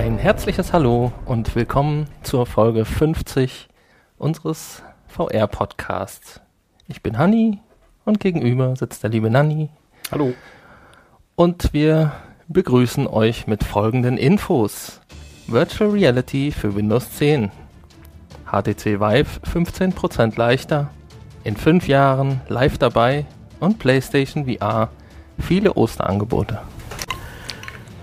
[0.00, 3.68] Ein herzliches Hallo und willkommen zur Folge 50
[4.16, 6.40] unseres VR-Podcasts.
[6.88, 7.58] Ich bin Hanni
[8.06, 9.68] und gegenüber sitzt der liebe Nanni.
[10.10, 10.32] Hallo.
[11.34, 12.12] Und wir
[12.48, 15.02] begrüßen euch mit folgenden Infos.
[15.46, 17.50] Virtual Reality für Windows 10.
[18.46, 20.88] HTC Vive 15% leichter.
[21.44, 23.26] In fünf Jahren live dabei
[23.60, 24.88] und PlayStation VR.
[25.38, 26.58] Viele Osterangebote.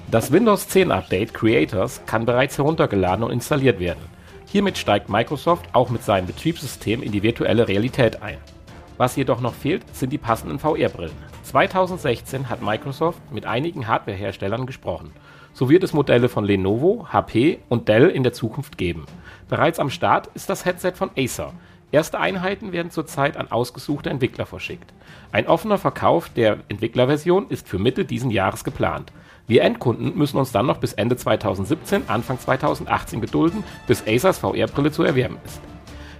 [0.09, 3.99] Das Windows 10 Update Creators kann bereits heruntergeladen und installiert werden.
[4.45, 8.37] Hiermit steigt Microsoft auch mit seinem Betriebssystem in die virtuelle Realität ein.
[8.95, 11.11] Was jedoch noch fehlt, sind die passenden VR-Brillen.
[11.43, 15.11] 2016 hat Microsoft mit einigen Hardware-Herstellern gesprochen.
[15.51, 19.07] So wird es Modelle von Lenovo, HP und Dell in der Zukunft geben.
[19.49, 21.51] Bereits am Start ist das Headset von Acer.
[21.91, 24.93] Erste Einheiten werden zurzeit an ausgesuchte Entwickler verschickt.
[25.33, 29.11] Ein offener Verkauf der Entwicklerversion ist für Mitte diesen Jahres geplant.
[29.47, 34.91] Wir Endkunden müssen uns dann noch bis Ende 2017, Anfang 2018 gedulden, bis Acers VR-Brille
[34.91, 35.61] zu erwerben ist.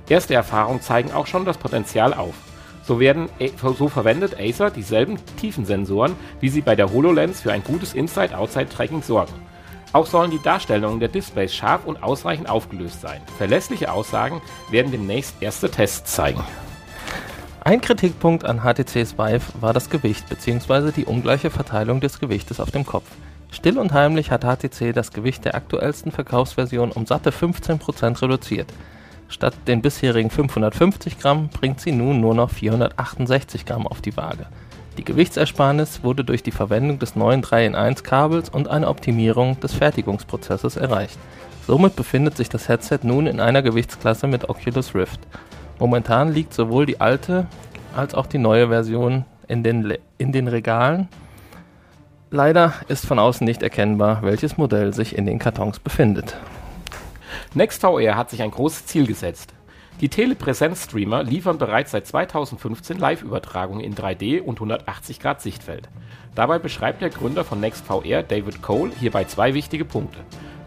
[0.07, 2.35] Erste Erfahrungen zeigen auch schon das Potenzial auf.
[2.83, 3.27] So, werden,
[3.77, 9.33] so verwendet Acer dieselben Tiefensensoren, wie sie bei der HoloLens für ein gutes Inside-Outside-Tracking sorgen.
[9.91, 13.19] Auch sollen die Darstellungen der Displays scharf und ausreichend aufgelöst sein.
[13.37, 16.43] Verlässliche Aussagen werden demnächst erste Tests zeigen.
[17.67, 20.93] Ein Kritikpunkt an HTCs Vive war das Gewicht bzw.
[20.93, 23.03] die ungleiche Verteilung des Gewichtes auf dem Kopf.
[23.51, 28.67] Still und heimlich hat HTC das Gewicht der aktuellsten Verkaufsversion um satte 15% reduziert.
[29.27, 34.45] Statt den bisherigen 550 Gramm bringt sie nun nur noch 468 Gramm auf die Waage.
[34.97, 40.77] Die Gewichtsersparnis wurde durch die Verwendung des neuen 3-in-1 Kabels und eine Optimierung des Fertigungsprozesses
[40.77, 41.19] erreicht.
[41.67, 45.19] Somit befindet sich das Headset nun in einer Gewichtsklasse mit Oculus Rift.
[45.79, 47.47] Momentan liegt sowohl die alte
[47.95, 51.07] als auch die neue Version in den, in den Regalen.
[52.29, 56.35] Leider ist von außen nicht erkennbar, welches Modell sich in den Kartons befindet.
[57.53, 59.53] NextVR hat sich ein großes Ziel gesetzt.
[60.01, 65.89] Die Telepräsenz-Streamer liefern bereits seit 2015 Live-Übertragungen in 3D und 180 Grad Sichtfeld.
[66.35, 70.19] Dabei beschreibt der Gründer von NextVR, David Cole, hierbei zwei wichtige Punkte.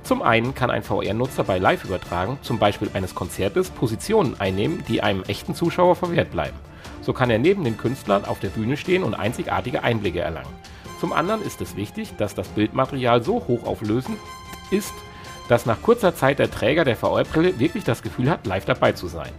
[0.02, 5.22] Zum einen kann ein VR-Nutzer bei Live-Übertragung, zum Beispiel eines Konzertes, Positionen einnehmen, die einem
[5.24, 6.56] echten Zuschauer verwehrt bleiben.
[7.02, 10.52] So kann er neben den Künstlern auf der Bühne stehen und einzigartige Einblicke erlangen.
[11.00, 14.18] Zum anderen ist es wichtig, dass das Bildmaterial so hochauflösend
[14.70, 14.92] ist,
[15.48, 19.08] dass nach kurzer Zeit der Träger der VR-Brille wirklich das Gefühl hat, live dabei zu
[19.08, 19.32] sein.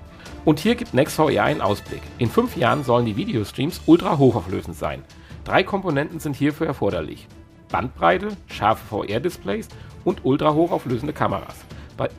[0.44, 2.02] Und hier gibt NextVR einen Ausblick.
[2.18, 5.04] In fünf Jahren sollen die Videostreams ultra hochauflösend sein.
[5.44, 7.28] Drei Komponenten sind hierfür erforderlich.
[7.72, 9.70] Bandbreite, scharfe VR-Displays
[10.04, 11.56] und ultra hochauflösende Kameras.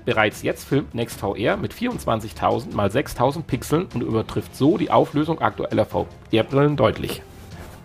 [0.04, 5.86] Bereits jetzt filmt NextVR mit 24.000 x 6.000 Pixeln und übertrifft so die Auflösung aktueller
[5.86, 7.22] VR-Brillen deutlich.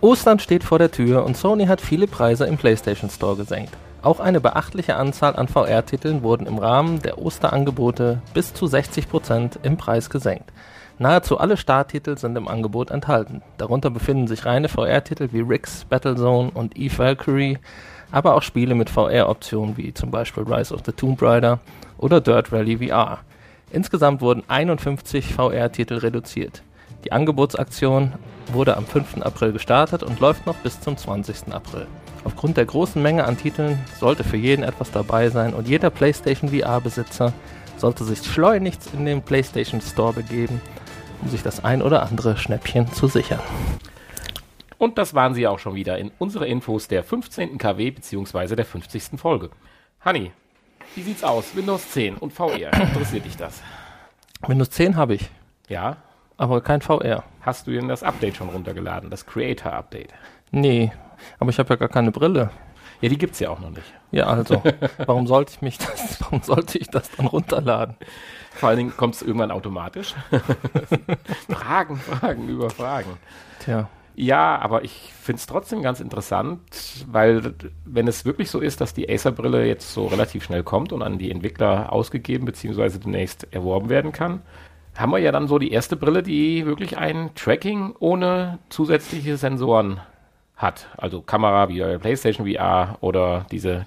[0.00, 3.72] Ostern steht vor der Tür und Sony hat viele Preise im PlayStation Store gesenkt.
[4.00, 9.76] Auch eine beachtliche Anzahl an VR-Titeln wurden im Rahmen der Osterangebote bis zu 60% im
[9.76, 10.52] Preis gesenkt.
[11.00, 13.42] Nahezu alle Starttitel sind im Angebot enthalten.
[13.56, 17.58] Darunter befinden sich reine VR-Titel wie Rix, Battlezone und E-Valkyrie,
[18.10, 21.60] aber auch Spiele mit VR-Optionen wie zum Beispiel Rise of the Tomb Raider
[21.98, 23.20] oder Dirt Rally VR.
[23.70, 26.62] Insgesamt wurden 51 VR-Titel reduziert.
[27.04, 28.14] Die Angebotsaktion
[28.52, 29.22] wurde am 5.
[29.22, 31.52] April gestartet und läuft noch bis zum 20.
[31.52, 31.86] April.
[32.24, 36.50] Aufgrund der großen Menge an Titeln sollte für jeden etwas dabei sein und jeder PlayStation
[36.50, 37.32] VR-Besitzer
[37.76, 40.60] sollte sich schleunigst in den PlayStation Store begeben,
[41.20, 43.40] um sich das ein oder andere Schnäppchen zu sichern.
[44.78, 47.58] Und das waren sie auch schon wieder in unsere Infos der 15.
[47.58, 48.54] KW bzw.
[48.54, 49.18] der 50.
[49.18, 49.50] Folge.
[50.04, 50.30] Honey,
[50.94, 51.54] wie sieht's aus?
[51.56, 52.72] Windows 10 und VR.
[52.72, 53.62] Interessiert dich das?
[54.46, 55.28] Windows 10 habe ich.
[55.68, 55.96] Ja.
[56.36, 57.24] Aber kein VR.
[57.40, 59.10] Hast du denn das Update schon runtergeladen?
[59.10, 60.14] Das Creator Update?
[60.52, 60.92] Nee,
[61.40, 62.50] aber ich habe ja gar keine Brille.
[63.00, 63.92] Ja, die gibt's ja auch noch nicht.
[64.10, 64.62] Ja, also,
[65.06, 67.96] warum sollte ich mich das, warum sollte ich das dann runterladen?
[68.52, 70.14] Vor allen Dingen kommt es irgendwann automatisch.
[71.48, 73.18] Fragen, Fragen über Fragen.
[73.60, 73.88] Tja.
[74.16, 76.60] Ja, aber ich finde es trotzdem ganz interessant,
[77.06, 77.54] weil
[77.84, 81.18] wenn es wirklich so ist, dass die Acer-Brille jetzt so relativ schnell kommt und an
[81.18, 82.98] die Entwickler ausgegeben bzw.
[82.98, 84.42] demnächst erworben werden kann,
[84.96, 90.00] haben wir ja dann so die erste Brille, die wirklich ein Tracking ohne zusätzliche Sensoren
[90.58, 90.88] hat.
[90.96, 93.86] Also Kamera wie PlayStation VR oder diese,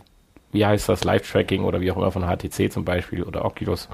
[0.51, 3.89] wie heißt das, Live-Tracking oder wie auch immer von HTC zum Beispiel oder Oculus.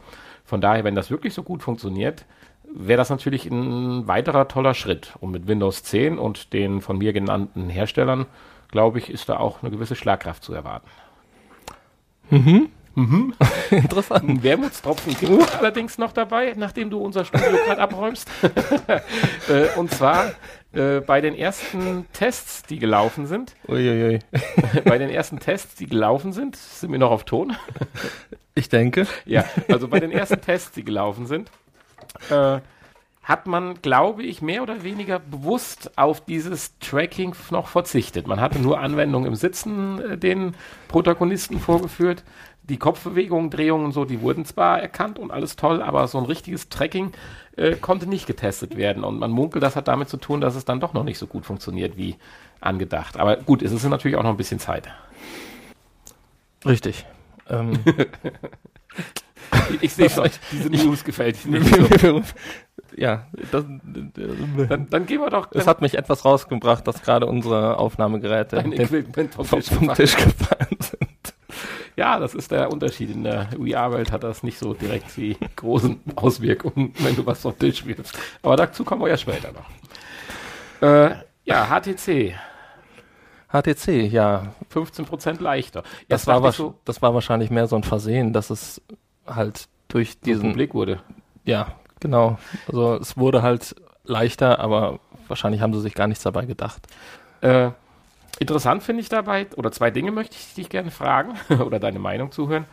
[0.46, 2.26] Von daher, wenn das wirklich so gut funktioniert,
[2.74, 5.14] wäre das natürlich ein weiterer toller Schritt.
[5.20, 8.28] Und mit Windows 10 und den von mir genannten Herstellern,
[8.72, 10.88] glaube ich, ist da auch eine gewisse Schlagkraft zu erwarten.
[12.30, 12.70] Mhm.
[12.96, 13.34] Mhm.
[13.72, 14.28] Interessant.
[14.28, 18.30] Ein Wermutstropfen gibt es allerdings noch dabei, nachdem du unser Studio gerade abräumst.
[19.50, 20.32] Äh, und zwar
[20.78, 24.20] Äh, bei den ersten Tests, die gelaufen sind, Uiuiui.
[24.86, 27.56] bei den ersten Tests, die gelaufen sind, sind wir noch auf Ton?
[28.54, 29.08] Ich denke.
[29.26, 31.50] Ja, also bei den ersten Tests, die gelaufen sind,
[32.30, 32.60] äh,
[33.24, 38.28] hat man, glaube ich, mehr oder weniger bewusst auf dieses Tracking noch verzichtet.
[38.28, 40.56] Man hatte nur Anwendungen im Sitzen äh, den
[40.88, 42.24] Protagonisten vorgeführt.
[42.70, 46.26] Die Kopfbewegungen, Drehungen und so, die wurden zwar erkannt und alles toll, aber so ein
[46.26, 47.14] richtiges Tracking
[47.56, 49.04] äh, konnte nicht getestet werden.
[49.06, 51.28] Und man munkelt, das hat damit zu tun, dass es dann doch noch nicht so
[51.28, 52.16] gut funktioniert wie
[52.60, 53.18] angedacht.
[53.18, 54.90] Aber gut, es ist natürlich auch noch ein bisschen Zeit.
[56.66, 57.06] Richtig.
[57.50, 57.80] Ähm,
[59.82, 61.66] Ich sehe schon, diese News gefällt nicht
[62.02, 62.22] so.
[62.98, 63.64] ja, das,
[64.68, 68.74] Dann, dann gehen wir doch es hat mich etwas rausgebracht, dass gerade unsere Aufnahmegeräte den-
[68.74, 69.96] Equipment vom Tisch vom gefallen.
[69.96, 70.97] Tisch gefallen sind.
[71.98, 73.10] Ja, das ist der Unterschied.
[73.10, 77.58] In der VR-Welt hat das nicht so direkt die großen Auswirkungen, wenn du was vom
[77.58, 78.18] Tisch wirfst.
[78.44, 80.88] Aber dazu kommen wir ja später noch.
[80.88, 82.36] Äh, ja, HTC,
[83.52, 85.84] HTC, ja, 15% leichter.
[86.08, 88.82] das war, so, das war wahrscheinlich mehr so ein Versehen, dass es
[89.26, 91.02] halt durch diesen diesen, Blick wurde.
[91.46, 92.38] ja, genau.
[92.68, 96.88] Also es wurde halt leichter, aber wahrscheinlich haben sie sich gar nichts dabei gedacht.
[97.42, 97.72] Äh,
[98.40, 101.34] interessant finde ich dabei, oder zwei Dinge möchte ich dich gerne fragen
[101.66, 102.66] oder deine Meinung zuhören.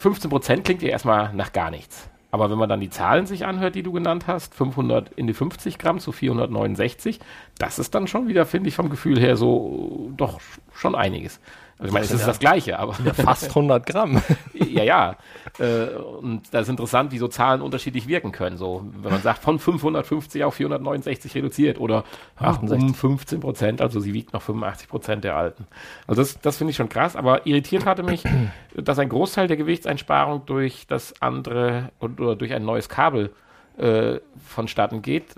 [0.00, 2.08] 15% klingt ja erstmal nach gar nichts.
[2.30, 5.32] Aber wenn man dann die Zahlen sich anhört, die du genannt hast, 500 in die
[5.32, 7.20] 50 Gramm zu 469,
[7.58, 10.40] das ist dann schon wieder, finde ich, vom Gefühl her so doch
[10.74, 11.40] schon einiges.
[11.78, 12.26] Also ich meine, es ist Ja.
[12.26, 14.20] das Gleiche, aber Fast 100 Gramm.
[14.54, 15.16] ja, ja.
[15.60, 18.56] Äh, und das ist interessant, wie so Zahlen unterschiedlich wirken können.
[18.56, 22.02] So, wenn man sagt, von 550 auf 469 reduziert oder
[22.36, 22.88] ach, 68.
[22.88, 25.66] um 15 Prozent, also sie wiegt noch 85 Prozent der alten.
[26.08, 28.24] Also das, das finde ich schon krass, aber irritiert hatte mich,
[28.74, 33.30] dass ein Großteil der Gewichtseinsparung durch das andere oder durch ein neues Kabel
[33.78, 35.34] äh, vonstatten geht.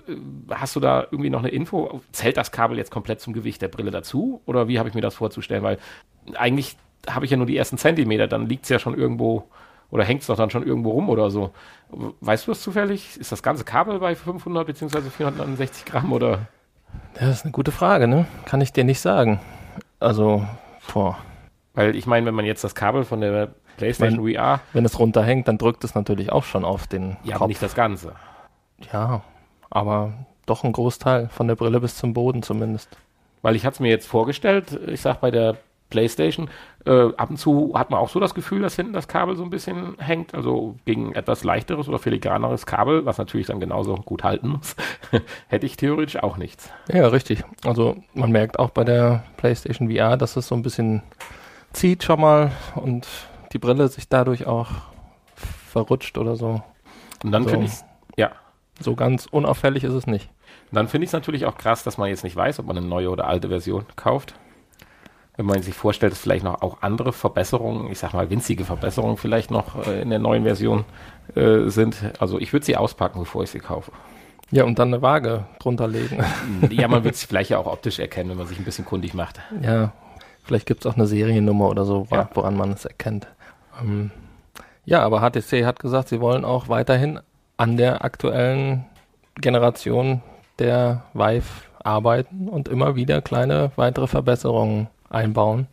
[0.50, 2.00] Hast du da irgendwie noch eine Info?
[2.12, 4.40] Zählt das Kabel jetzt komplett zum Gewicht der Brille dazu?
[4.46, 5.62] Oder wie habe ich mir das vorzustellen?
[5.62, 5.78] Weil
[6.34, 6.76] eigentlich
[7.08, 9.44] habe ich ja nur die ersten Zentimeter, dann liegt es ja schon irgendwo
[9.90, 11.50] oder hängt es doch dann schon irgendwo rum oder so.
[12.20, 13.16] Weißt du das zufällig?
[13.18, 15.00] Ist das ganze Kabel bei 500 bzw.
[15.10, 16.46] 469 Gramm oder?
[17.14, 18.26] Das ist eine gute Frage, ne?
[18.46, 19.40] Kann ich dir nicht sagen.
[19.98, 20.46] Also,
[20.92, 21.18] boah,
[21.74, 25.48] Weil ich meine, wenn man jetzt das Kabel von der PlayStation VR, wenn es runterhängt,
[25.48, 27.48] dann drückt es natürlich auch schon auf den ja, aber Kopf.
[27.48, 28.14] nicht das Ganze.
[28.92, 29.22] Ja,
[29.70, 30.12] aber
[30.46, 32.88] doch ein Großteil von der Brille bis zum Boden zumindest.
[33.42, 35.56] Weil ich hatte es mir jetzt vorgestellt, ich sag bei der
[35.90, 36.48] PlayStation,
[36.86, 39.42] äh, ab und zu hat man auch so das Gefühl, dass hinten das Kabel so
[39.42, 44.22] ein bisschen hängt, also gegen etwas leichteres oder filigraneres Kabel, was natürlich dann genauso gut
[44.22, 44.76] halten muss,
[45.48, 46.70] hätte ich theoretisch auch nichts.
[46.92, 47.42] Ja, richtig.
[47.64, 51.02] Also man merkt auch bei der PlayStation VR, dass es so ein bisschen
[51.72, 53.08] zieht schon mal und
[53.52, 54.68] die Brille sich dadurch auch
[55.34, 56.62] verrutscht oder so.
[57.24, 57.50] Und dann So.
[57.50, 57.72] finde ich
[58.16, 58.30] ja,
[58.80, 60.28] So ganz unauffällig ist es nicht.
[60.72, 62.86] Dann finde ich es natürlich auch krass, dass man jetzt nicht weiß, ob man eine
[62.86, 64.34] neue oder alte Version kauft.
[65.36, 69.16] Wenn man sich vorstellt, dass vielleicht noch auch andere Verbesserungen, ich sag mal winzige Verbesserungen
[69.16, 70.84] vielleicht noch äh, in der neuen Version
[71.34, 71.96] äh, sind.
[72.18, 73.92] Also ich würde sie auspacken, bevor ich sie kaufe.
[74.50, 76.22] Ja, und dann eine Waage drunter legen.
[76.70, 79.14] ja, man wird es vielleicht ja auch optisch erkennen, wenn man sich ein bisschen kundig
[79.14, 79.40] macht.
[79.62, 79.92] ja,
[80.42, 82.30] vielleicht gibt es auch eine Seriennummer oder so, wa- Ja.
[82.34, 83.28] woran man es erkennt.
[83.80, 84.10] Ähm,
[84.84, 87.20] ja, aber HTC hat gesagt, sie wollen auch weiterhin
[87.60, 88.86] an der aktuellen
[89.34, 90.22] Generation
[90.58, 91.44] der Vive
[91.84, 95.66] arbeiten und immer wieder kleine weitere Verbesserungen einbauen.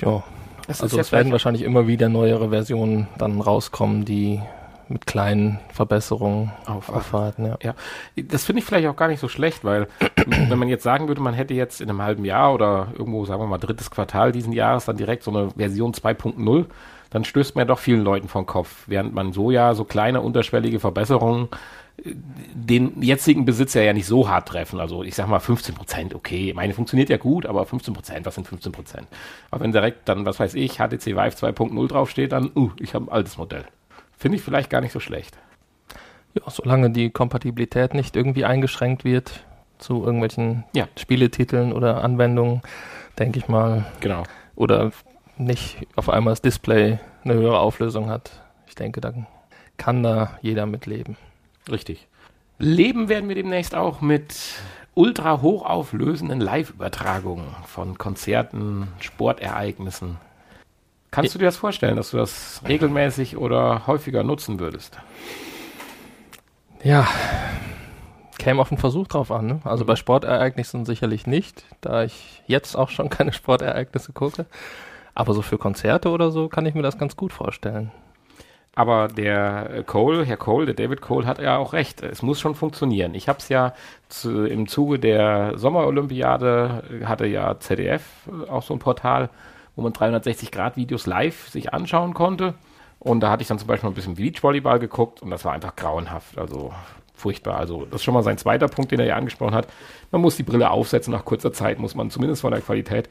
[0.00, 0.24] Ja,
[0.66, 4.40] also es werden wahrscheinlich immer wieder neuere Versionen dann rauskommen, die
[4.88, 7.46] mit kleinen Verbesserungen Auf- aufwarten.
[7.46, 7.58] Ja.
[7.62, 7.74] Ja,
[8.16, 9.88] das finde ich vielleicht auch gar nicht so schlecht, weil
[10.26, 13.42] wenn man jetzt sagen würde, man hätte jetzt in einem halben Jahr oder irgendwo, sagen
[13.42, 16.66] wir mal, drittes Quartal diesen Jahres dann direkt so eine Version 2.0,
[17.10, 20.20] dann stößt man ja doch vielen Leuten vom Kopf, während man so ja so kleine
[20.20, 21.48] unterschwellige Verbesserungen
[22.04, 22.12] äh,
[22.54, 24.78] den jetzigen Besitzer ja nicht so hart treffen.
[24.80, 28.34] Also ich sag mal 15 Prozent, okay, meine funktioniert ja gut, aber 15 Prozent, was
[28.36, 29.06] sind 15 Prozent?
[29.50, 33.06] Aber wenn direkt dann, was weiß ich, HTC Vive 2.0 draufsteht, dann, uh, ich habe
[33.06, 33.64] ein altes Modell.
[34.16, 35.36] Finde ich vielleicht gar nicht so schlecht.
[36.34, 39.44] Ja, solange die Kompatibilität nicht irgendwie eingeschränkt wird
[39.78, 40.88] zu irgendwelchen Ja.
[40.96, 42.62] Spieletiteln oder Anwendungen,
[43.18, 44.22] denke ich mal, Genau.
[44.54, 44.90] oder
[45.36, 48.30] nicht auf einmal das Display eine höhere Auflösung hat.
[48.66, 49.26] Ich denke, dann
[49.76, 51.16] kann da jeder mitleben.
[51.70, 52.06] Richtig.
[52.58, 54.34] Leben werden wir demnächst auch mit
[54.94, 60.16] ultra hochauflösenden Live-Übertragungen von Konzerten, Sportereignissen.
[61.16, 64.98] Kannst du dir das vorstellen, dass du das regelmäßig oder häufiger nutzen würdest?
[66.84, 67.08] Ja,
[68.38, 69.46] käme auf den Versuch drauf an.
[69.46, 69.60] Ne?
[69.64, 74.44] Also bei Sportereignissen sicherlich nicht, da ich jetzt auch schon keine Sportereignisse gucke.
[75.14, 77.92] Aber so für Konzerte oder so kann ich mir das ganz gut vorstellen.
[78.74, 82.02] Aber der Cole, Herr Cole, der David Cole hat ja auch recht.
[82.02, 83.14] Es muss schon funktionieren.
[83.14, 83.72] Ich habe es ja
[84.10, 88.02] zu, im Zuge der Sommerolympiade hatte ja ZDF
[88.50, 89.30] auch so ein Portal,
[89.76, 92.54] wo man 360-Grad-Videos live sich anschauen konnte.
[92.98, 95.76] Und da hatte ich dann zum Beispiel ein bisschen Beachvolleyball geguckt und das war einfach
[95.76, 96.38] grauenhaft.
[96.38, 96.72] Also
[97.14, 97.58] furchtbar.
[97.58, 99.68] Also das ist schon mal sein zweiter Punkt, den er ja angesprochen hat.
[100.10, 101.12] Man muss die Brille aufsetzen.
[101.12, 103.08] Nach kurzer Zeit muss man zumindest von der Qualität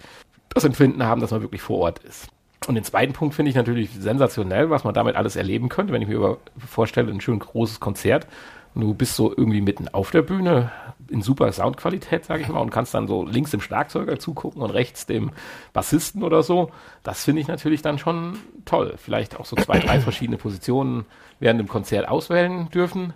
[0.50, 2.27] das Empfinden haben, dass man wirklich vor Ort ist.
[2.67, 6.01] Und den zweiten Punkt finde ich natürlich sensationell, was man damit alles erleben könnte, wenn
[6.01, 8.27] ich mir über, vorstelle, ein schön großes Konzert.
[8.75, 10.72] Und du bist so irgendwie mitten auf der Bühne
[11.10, 14.70] in super Soundqualität, sage ich mal, und kannst dann so links dem Schlagzeuger zugucken und
[14.72, 15.32] rechts dem
[15.72, 16.72] Bassisten oder so.
[17.01, 18.96] Das finde ich natürlich dann schon toll.
[18.98, 21.05] Vielleicht auch so zwei, drei verschiedene Positionen
[21.39, 23.13] während dem Konzert auswählen dürfen.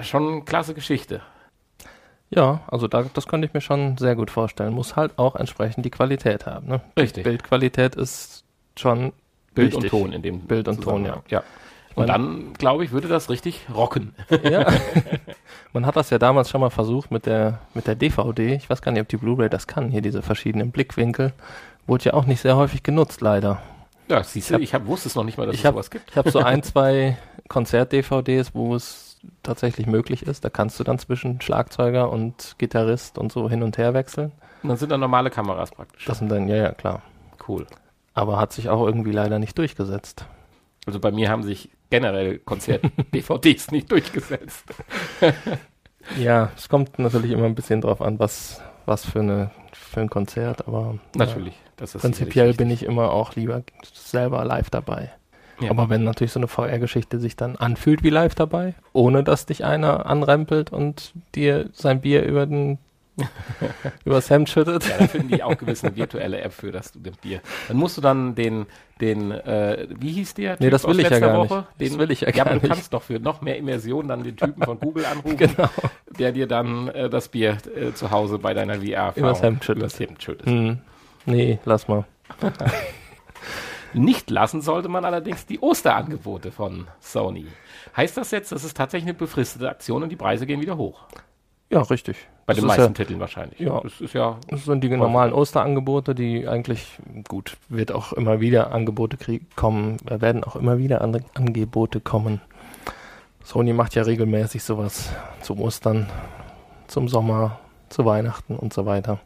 [0.00, 1.20] Schon eine klasse Geschichte.
[2.30, 4.72] Ja, also da, das könnte ich mir schon sehr gut vorstellen.
[4.72, 6.66] Muss halt auch entsprechend die Qualität haben.
[6.66, 6.80] Ne?
[6.98, 7.24] Richtig.
[7.24, 8.44] Bildqualität ist
[8.76, 9.12] schon
[9.54, 9.92] Bild wichtig.
[9.92, 11.22] und Ton in dem Bild und Ton, ja.
[11.28, 11.42] ja.
[11.94, 14.14] Und dann, glaube ich, würde das richtig rocken.
[14.42, 14.66] Ja.
[15.72, 18.54] Man hat das ja damals schon mal versucht mit der, mit der DVD.
[18.54, 19.90] Ich weiß gar nicht, ob die Blu-ray das kann.
[19.90, 21.32] Hier diese verschiedenen Blickwinkel.
[21.86, 23.60] Wurde ja auch nicht sehr häufig genutzt, leider.
[24.08, 25.90] Ja, siehst du, ich hab, wusste es noch nicht mal, dass Ich es habe sowas
[25.90, 26.10] gibt.
[26.10, 27.16] ich hab so ein, zwei
[27.48, 30.44] Konzert-DVDs, wo es tatsächlich möglich ist.
[30.44, 34.32] Da kannst du dann zwischen Schlagzeuger und Gitarrist und so hin und her wechseln.
[34.62, 36.04] Und dann sind da normale Kameras praktisch.
[36.04, 37.02] Das sind dann, ja, ja, klar.
[37.48, 37.66] cool.
[38.14, 40.26] Aber hat sich auch irgendwie leider nicht durchgesetzt.
[40.86, 44.64] Also bei mir haben sich generell Konzert-DVDs nicht durchgesetzt.
[46.18, 50.10] Ja, es kommt natürlich immer ein bisschen drauf an, was, was für, eine, für ein
[50.10, 51.54] Konzert, aber Natürlich.
[51.76, 53.62] Das ja, prinzipiell bin ich immer auch lieber
[53.92, 55.10] selber live dabei.
[55.60, 55.70] Ja.
[55.70, 59.64] Aber wenn natürlich so eine VR-Geschichte sich dann anfühlt wie live dabei, ohne dass dich
[59.64, 62.78] einer anrempelt und dir sein Bier über den
[64.04, 64.88] übers Hemd schüttet.
[64.88, 66.92] Ja, da finden die auch gewiss eine virtuelle App für das
[67.22, 67.40] Bier.
[67.68, 68.66] Dann musst du dann den,
[69.00, 70.56] den, äh, wie hieß der?
[70.58, 71.50] Nee, das will ich ja gar nicht.
[71.50, 71.66] Woche?
[71.78, 72.74] Das Den, will ich ja ja, gar aber du nicht.
[72.74, 75.68] kannst doch für noch mehr Immersion dann den Typen von Google anrufen, Genau.
[76.18, 79.82] der dir dann äh, das Bier äh, zu Hause bei deiner VR Übers Hemd schüttet.
[79.82, 80.46] Übers Hemd schüttet.
[80.46, 80.78] Hm.
[81.26, 82.04] Nee, lass mal.
[83.92, 87.46] Nicht lassen sollte man allerdings die Osterangebote von Sony.
[87.96, 91.06] Heißt das jetzt, das ist tatsächlich eine befristete Aktion und die Preise gehen wieder hoch?
[91.70, 92.16] Ja, richtig.
[92.46, 93.58] Bei Das den ist meisten ja, Titeln wahrscheinlich.
[93.58, 93.80] Ja.
[93.80, 98.72] Das ist ja Das sind die normalen Osterangebote, die eigentlich, gut, wird auch immer wieder
[98.72, 102.40] Angebote krieg kommen, äh, werden auch immer wieder andere Angebote kommen.
[103.42, 106.08] Sony macht ja regelmäßig sowas zum Ostern,
[106.86, 109.18] zum Sommer, zu Weihnachten und so weiter.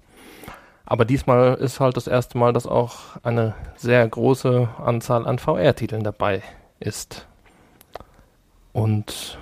[0.87, 6.03] Aber diesmal ist halt das erste Mal, dass auch eine sehr große Anzahl an VR-Titeln
[6.03, 6.43] dabei
[6.81, 7.27] ist.
[8.73, 9.39] Und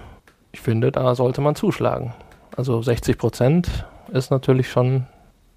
[0.51, 2.15] ich finde, da sollte man zuschlagen.
[2.57, 5.07] Also 60 Prozent ist natürlich schon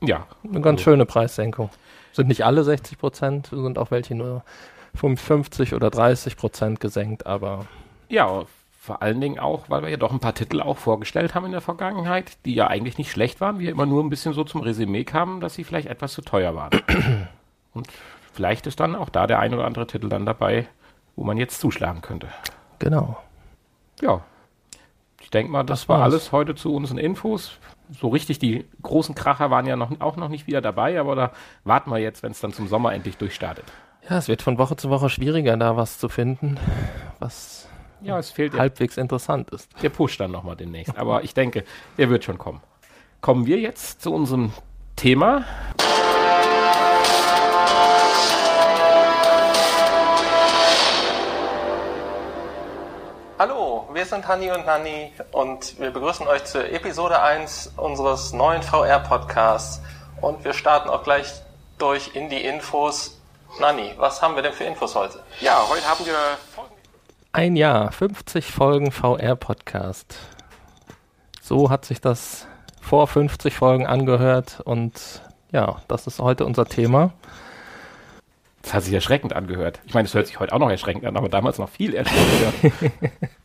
[0.01, 1.70] ja, eine ganz Also- schöne Preissenkung.
[2.12, 4.44] Sind nicht alle 60 Prozent, sind auch welche nur
[4.96, 7.68] 50 oder 30 Prozent gesenkt, aber
[8.10, 8.44] Ja,
[8.82, 11.51] vor allen Dingen auch, weil wir ja doch ein paar Titel auch vorgestellt haben in
[11.51, 14.62] der Vergangenheit, die ja eigentlich nicht schlecht waren, wir immer nur ein bisschen so zum
[14.62, 16.72] Resümee kamen, dass sie vielleicht etwas zu teuer waren.
[17.74, 17.88] Und
[18.34, 20.68] vielleicht ist dann auch da der ein oder andere Titel dann dabei,
[21.15, 22.27] wo man jetzt zuschlagen könnte.
[22.79, 23.18] genau.
[24.01, 24.22] Ja.
[25.30, 27.52] Ich denke mal, das, Das war alles heute zu unseren Infos.
[27.92, 31.32] So richtig, die großen Kracher waren ja noch, auch noch nicht wieder dabei, aber da
[31.64, 33.66] warten wir jetzt, wenn es dann zum Sommer endlich durchstartet.
[34.10, 36.58] Ja, es wird von Woche zu Woche schwieriger, da was zu finden,
[37.20, 37.70] was
[38.02, 39.70] Ja, es fehlt halbwegs interessant ist.
[39.84, 40.98] Der Push dann nochmal demnächst.
[40.98, 41.64] Aber ich denke,
[42.00, 42.62] der wird schon kommen.
[43.22, 44.52] Kommen wir jetzt zu unserem
[44.96, 45.44] Thema.
[53.41, 58.62] Hallo, wir sind Hanni und Nanni und wir begrüßen euch zur Episode 1 unseres neuen
[58.62, 59.81] VR-Podcasts.
[60.19, 61.31] Und wir starten auch gleich
[61.77, 63.17] durch in die Infos.
[63.62, 65.24] Nanni, was haben wir denn für Infos heute?
[65.39, 66.15] Ja, heute haben wir
[67.31, 70.17] Ein Jahr, 50 Folgen VR-Podcast.
[71.41, 72.46] So hat sich das
[72.81, 75.22] vor 50 Folgen angehört und
[75.53, 77.13] ja, das ist heute unser Thema.
[78.62, 79.80] Das hat sich erschreckend angehört.
[79.86, 82.72] Ich meine, es hört sich heute auch noch erschreckend an, aber damals noch viel erschreckender.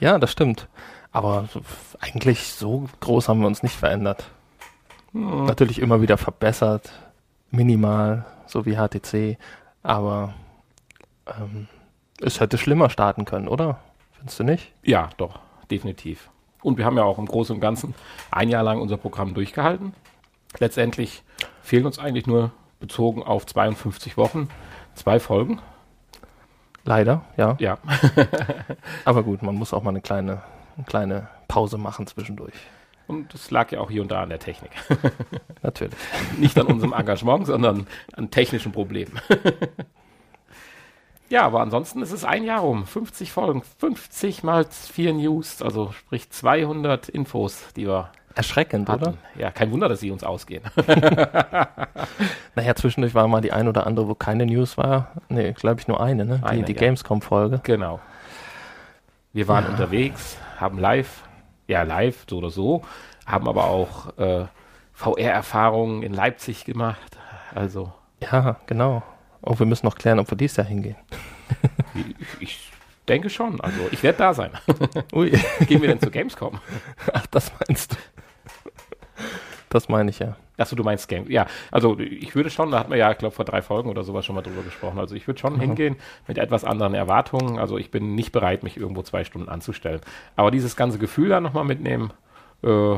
[0.00, 0.66] Ja, das stimmt.
[1.12, 1.48] Aber
[2.00, 4.30] eigentlich so groß haben wir uns nicht verändert.
[5.12, 6.92] Natürlich immer wieder verbessert,
[7.50, 9.38] minimal, so wie HTC,
[9.82, 10.34] aber
[11.26, 11.66] ähm,
[12.20, 13.80] es hätte schlimmer starten können, oder?
[14.12, 14.72] Findest du nicht?
[14.84, 16.30] ja, doch, definitiv.
[16.62, 17.94] Und wir haben ja auch im Großen und Ganzen
[18.30, 19.94] ein Jahr lang unser Programm durchgehalten.
[20.58, 21.22] Letztendlich
[21.62, 24.48] fehlen uns eigentlich nur bezogen auf 52 Wochen
[24.94, 25.60] zwei Folgen.
[26.84, 27.56] Leider, ja.
[27.60, 27.78] Ja,
[29.04, 30.42] Aber gut, man muss auch mal eine kleine,
[30.76, 32.54] eine kleine Pause machen zwischendurch.
[33.06, 34.70] und das lag ja auch hier und da an der Technik.
[35.62, 35.94] Natürlich.
[36.38, 39.20] Nicht an unserem Engagement, sondern an technischen Problemen.
[41.28, 42.86] Ja, aber ansonsten ist es ein Jahr rum.
[42.86, 49.02] 50 Folgen, 50 mal 4 News, also sprich 200 Infos, die wir Erschreckend, hatten.
[49.02, 49.14] oder?
[49.36, 50.62] Ja, kein Wunder, dass sie uns ausgehen.
[52.56, 55.12] Naja, zwischendurch war mal die ein oder andere, wo keine News war.
[55.28, 56.40] Nee, glaube ich nur eine, ne?
[56.42, 56.86] Eine, die die ja.
[56.86, 57.60] Gamescom-Folge.
[57.62, 58.00] genau.
[59.32, 61.22] Wir waren unterwegs, haben live,
[61.68, 62.82] ja live, so oder so,
[63.26, 64.46] haben aber auch äh,
[64.92, 67.16] VR-Erfahrungen in Leipzig gemacht.
[67.54, 69.04] Also, Ja, genau.
[69.42, 70.96] Oh, wir müssen noch klären, ob wir dies Jahr hingehen.
[72.40, 72.70] ich,
[73.08, 73.60] denke schon.
[73.60, 74.50] Also, ich werde da sein.
[75.14, 75.30] Ui.
[75.66, 76.58] Gehen wir denn zur Gamescom?
[77.12, 77.96] Ach, das meinst du.
[79.68, 80.36] Das meine ich ja.
[80.58, 81.30] Achso, du meinst Game.
[81.30, 84.02] Ja, also ich würde schon, da hatten wir ja, ich glaube, vor drei Folgen oder
[84.02, 84.98] sowas schon mal drüber gesprochen.
[84.98, 85.96] Also ich würde schon hingehen
[86.26, 87.58] mit etwas anderen Erwartungen.
[87.58, 90.00] Also ich bin nicht bereit, mich irgendwo zwei Stunden anzustellen.
[90.36, 92.12] Aber dieses ganze Gefühl da nochmal mitnehmen,
[92.62, 92.96] äh,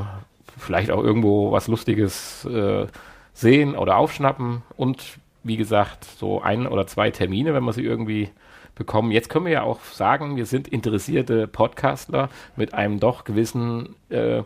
[0.58, 2.86] vielleicht auch irgendwo was Lustiges äh,
[3.34, 8.30] sehen oder aufschnappen und wie gesagt, so ein oder zwei Termine, wenn wir sie irgendwie
[8.74, 9.10] bekommen.
[9.10, 14.42] Jetzt können wir ja auch sagen, wir sind interessierte Podcastler mit einem doch gewissen äh,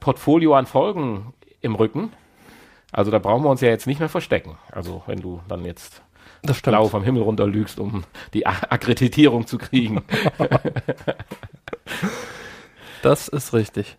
[0.00, 2.12] Portfolio an Folgen im Rücken.
[2.92, 4.56] Also da brauchen wir uns ja jetzt nicht mehr verstecken.
[4.72, 6.02] Also wenn du dann jetzt
[6.42, 10.02] Das blau vom Himmel runter lügst, um die Akkreditierung zu kriegen.
[13.02, 13.96] Das ist richtig.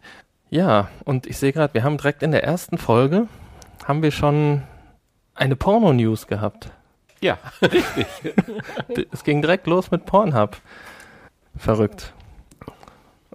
[0.50, 3.27] Ja, und ich sehe gerade, wir haben direkt in der ersten Folge,
[3.86, 4.63] haben wir schon
[5.36, 6.71] eine Porno-News gehabt.
[7.22, 8.08] Ja, richtig.
[9.12, 10.58] Es ging direkt los mit Pornhub.
[11.58, 12.14] Verrückt.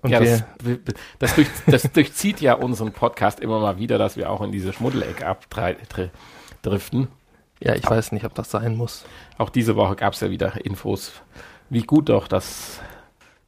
[0.03, 0.45] Und ja, wir,
[0.85, 4.53] das, das, durch, das durchzieht ja unseren Podcast immer mal wieder, dass wir auch in
[4.53, 7.09] diese Schmuddelecke abdriften.
[7.61, 9.07] ja, ich weiß nicht, ob das sein muss.
[9.39, 11.13] Auch diese Woche gab es ja wieder Infos,
[11.71, 12.81] wie gut doch das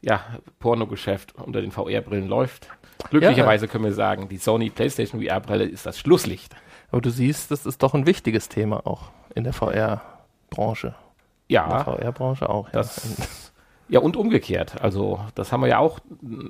[0.01, 0.25] ja,
[0.59, 2.69] Pornogeschäft unter den VR-Brillen läuft.
[3.11, 6.57] Glücklicherweise können wir sagen, die Sony PlayStation VR-Brille ist das Schlusslicht.
[6.91, 10.16] Aber du siehst, das ist doch ein wichtiges Thema auch in der VR-Branche.
[10.51, 10.59] Der
[11.49, 12.67] Ja, VR-Branche auch.
[12.69, 12.73] Ja.
[12.73, 13.53] das,
[13.89, 14.81] ja, und umgekehrt.
[14.83, 16.01] Also, das haben wir ja auch,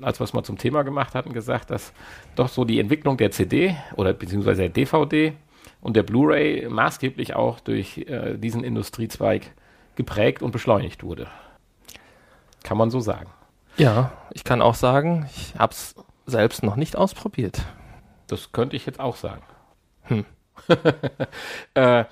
[0.02, 1.92] als wir es mal zum Thema gemacht hatten, gesagt, dass
[2.34, 5.34] doch so die Entwicklung der CD oder beziehungsweise der DVD
[5.80, 9.52] und der Blu-ray maßgeblich auch durch äh, diesen Industriezweig
[9.96, 11.26] geprägt und beschleunigt wurde.
[12.62, 13.30] Kann man so sagen.
[13.76, 15.94] ja, ich kann auch sagen, ich habe es
[16.26, 17.62] selbst noch nicht ausprobiert.
[18.26, 19.42] Das könnte ich jetzt auch sagen.
[20.04, 20.24] Hm.
[21.74, 22.04] äh,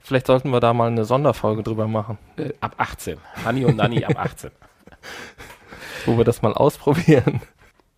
[0.00, 3.18] Vielleicht sollten wir da mal eine Sonderfolge drüber machen, äh, ab 18.
[3.44, 4.50] Hanni und Nanni ab 18.
[6.06, 7.40] wo wir das mal ausprobieren.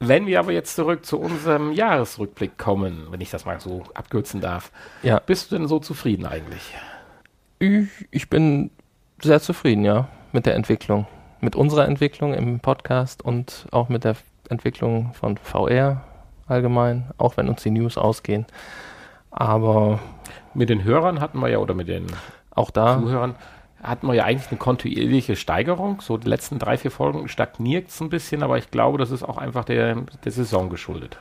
[0.01, 4.41] Wenn wir aber jetzt zurück zu unserem Jahresrückblick kommen, wenn ich das mal so abkürzen
[4.41, 6.75] darf, Ja, bist du denn so zufrieden eigentlich?
[7.61, 8.71] ich, ich bin
[9.23, 11.07] sehr zufrieden, ja, mit der Entwicklung.
[11.41, 14.17] Mit unserer Entwicklung im Podcast und auch mit der
[14.49, 16.03] Entwicklung von VR
[16.49, 18.47] allgemein, auch wenn uns die News ausgehen.
[19.33, 19.99] Aber
[20.55, 22.07] Mit den Hörern hatten wir ja, oder mit den
[22.51, 23.35] auch da, Zuhörern,
[23.83, 26.01] hatten wir ja eigentlich eine kontinuierliche Steigerung.
[26.01, 29.23] So die letzten drei, vier Folgen stagniert es ein bisschen, aber ich glaube, das ist
[29.23, 31.19] auch einfach der, der Saison geschuldet.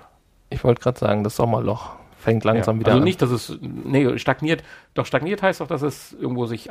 [0.49, 2.79] ich wollte gerade sagen, das Sommerloch fängt langsam ja.
[2.81, 3.05] wieder also an.
[3.05, 6.69] nicht, dass es, nee, stagniert, doch stagniert heißt doch, dass es irgendwo sich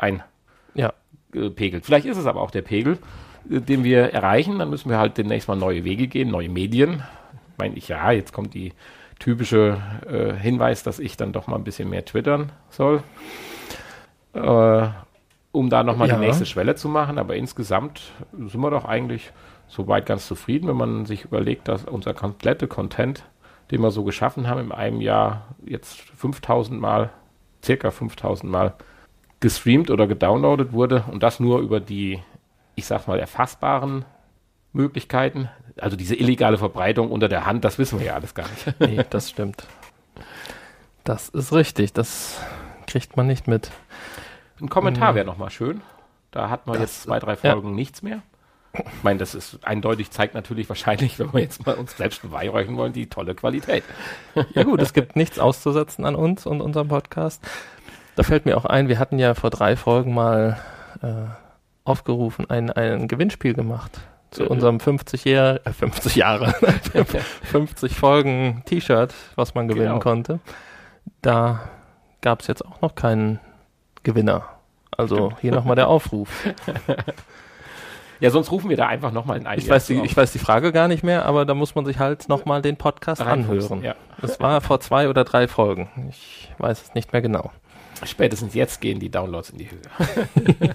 [0.75, 0.93] Ja,
[1.35, 1.85] einpegelt.
[1.85, 2.99] Vielleicht ist es aber auch der Pegel,
[3.51, 4.59] äh, den wir erreichen.
[4.59, 7.03] Dann müssen wir halt demnächst mal neue Wege gehen, neue Medien.
[7.57, 8.73] Meine ich, ja, jetzt kommt die
[9.21, 9.79] typische
[10.09, 13.03] äh, Hinweis, dass ich dann doch mal ein bisschen mehr twittern soll,
[14.33, 14.89] äh,
[15.53, 16.15] um da nochmal Ja.
[16.17, 17.19] die nächste Schwelle zu machen.
[17.19, 18.01] Aber insgesamt
[18.33, 19.33] sind wir doch eigentlich
[19.69, 23.25] soweit ganz zufrieden, wenn man sich überlegt, dass unser komplette Content,
[23.71, 27.11] den wir so geschaffen haben, in einem Jahr jetzt 5000 Mal,
[27.65, 28.75] circa 5000 Mal
[29.41, 32.21] gestreamt oder gedownloadet wurde und das nur über die,
[32.75, 34.05] ich sag mal, erfassbaren
[34.73, 35.49] Möglichkeiten.
[35.79, 38.81] Also diese illegale Verbreitung unter der Hand, das wissen wir ja alles gar nicht.
[38.81, 39.67] nee, das stimmt.
[41.05, 42.39] Das ist richtig, das
[42.87, 43.71] kriegt man nicht mit.
[44.61, 45.81] Ein Kommentar wäre nochmal schön.
[46.31, 47.53] Da hat man Das- jetzt zwei, drei ja.
[47.53, 48.23] Folgen nichts mehr.
[48.73, 52.77] Ich meine, das ist eindeutig, zeigt natürlich wahrscheinlich, wenn wir jetzt mal uns selbst beweihräuchern
[52.77, 53.83] wollen, die tolle Qualität.
[54.55, 57.43] Ja gut, es gibt nichts auszusetzen an uns und unserem Podcast.
[58.15, 60.61] Da fällt mir auch ein, wir hatten ja vor drei Folgen mal
[61.03, 61.09] äh,
[61.83, 63.99] aufgerufen, ein, ein Gewinnspiel gemacht
[64.31, 66.55] zu unserem 50 Jahre, äh, 50 Jahre,
[67.45, 69.99] 50 Folgen T-Shirt, was man gewinnen Genau.
[70.01, 70.41] konnte.
[71.23, 71.69] Da
[72.21, 73.41] gab es jetzt auch noch keinen
[74.03, 74.45] Gewinner.
[74.97, 76.29] Also hier nochmal der Aufruf.
[78.23, 80.31] Ja, sonst rufen wir da einfach nochmal in ein Ich Jahr weiß, die, ich weiß
[80.33, 83.83] die Frage gar nicht mehr, aber da muss man sich halt nochmal den Podcast anhören.
[83.83, 83.95] Ja.
[84.21, 85.89] Das war vor zwei oder drei Folgen.
[86.11, 87.51] Ich weiß es nicht mehr genau.
[88.05, 89.81] Spätestens jetzt gehen die Downloads in die Höhe.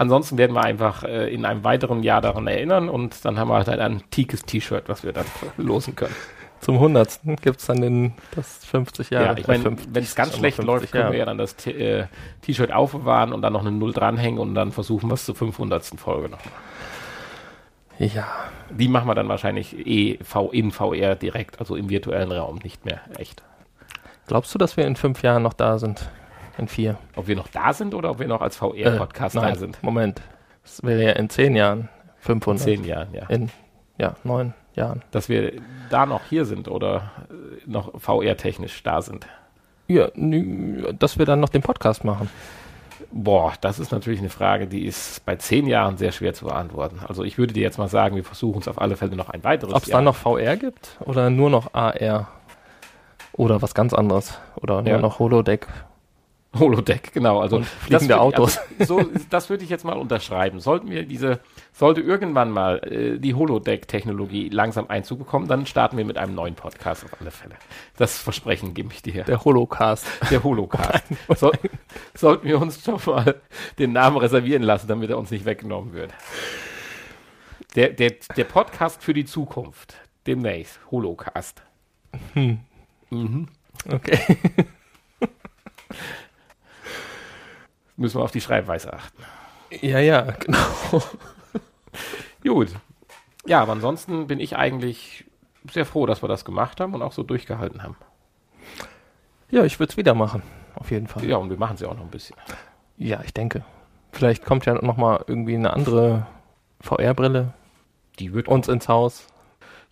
[0.00, 3.56] Ansonsten werden wir einfach äh, in einem weiteren Jahr daran erinnern und dann haben wir
[3.56, 5.26] halt ein antikes T-Shirt, was wir dann
[5.58, 6.14] losen können.
[6.60, 7.20] Zum 100.
[7.42, 9.26] gibt es dann den, das 50 Jahre.
[9.26, 11.12] Ja, ich meine, 50, wenn es ganz schlecht 50 läuft, können Jahre.
[11.12, 12.06] wir ja dann das äh,
[12.40, 15.84] T-Shirt aufbewahren und dann noch eine Null dranhängen und dann versuchen wir es zur 500.
[15.98, 16.38] Folge noch.
[17.98, 18.26] Ja,
[18.70, 22.86] Die machen wir dann wahrscheinlich eh v in VR direkt, also im virtuellen Raum, nicht
[22.86, 23.42] mehr echt.
[24.28, 26.08] glaubst du, dass wir in fünf Jahren noch da sind?
[26.58, 26.96] In vier?
[27.16, 29.82] Ob wir noch da sind oder ob wir noch als VR-Podcast Äh, da sind.
[29.82, 30.20] Moment.
[30.62, 32.62] Das wäre ja in zehn Jahren In 500.
[32.62, 33.26] zehn Jahren, ja.
[33.28, 33.50] In,
[33.98, 35.02] ja, neun Jahren.
[35.10, 35.52] Dass wir
[35.90, 37.34] da noch hier sind oder äh,
[37.70, 39.26] noch VR-technisch da sind.
[39.88, 40.08] Ja,
[40.98, 42.30] dass wir dann noch den Podcast machen.
[43.12, 47.00] Boah, das ist natürlich eine Frage, die ist bei zehn Jahren sehr schwer zu beantworten.
[47.08, 49.42] Also ich würde dir jetzt mal sagen, wir versuchen es auf alle Fälle noch ein
[49.42, 52.28] weiteres Ob es dann noch VR gibt oder nur noch AR?
[53.32, 54.38] Oder was ganz anderes?
[54.56, 54.98] Oder nur Ja.
[55.00, 55.66] noch Holodeck?
[56.58, 57.38] Holodeck, genau.
[57.40, 58.58] Also Und fliegende würd- Autos.
[58.78, 60.58] Also, so, das würde ich jetzt mal unterschreiben.
[60.58, 61.38] Sollten wir diese,
[61.72, 66.56] sollte irgendwann mal äh, die Holodeck-Technologie langsam Einzug bekommen, dann starten wir mit einem neuen
[66.56, 67.54] Podcast auf alle Fälle.
[67.96, 69.22] Das Versprechen gebe ich dir.
[69.22, 70.06] Der Holocast.
[70.30, 71.04] Der Holocast.
[71.36, 71.52] So,
[72.14, 73.40] sollten wir uns doch mal
[73.78, 76.12] den Namen reservieren lassen, damit er uns nicht weggenommen wird.
[77.76, 79.94] Der, der, der Podcast für die Zukunft.
[80.26, 80.80] Demnächst.
[80.90, 81.62] Holocast.
[82.34, 83.46] Mhm.
[83.88, 84.18] Okay.
[88.00, 89.22] Müssen wir auf die Schreibweise achten.
[89.82, 91.02] Ja, ja, genau.
[92.42, 92.70] Gut.
[93.44, 95.26] Ja, aber ansonsten bin ich eigentlich
[95.70, 97.96] sehr froh, dass wir das gemacht haben und auch so durchgehalten haben.
[99.50, 100.42] Ja, ich würde es wieder machen.
[100.76, 101.26] Auf jeden Fall.
[101.26, 102.36] Ja, und wir machen es ja auch noch ein bisschen.
[102.96, 103.66] Ja, ich denke.
[104.12, 106.26] Vielleicht kommt ja noch mal irgendwie eine andere
[106.80, 107.52] VR-Brille
[108.18, 109.26] Die wird uns ins Haus.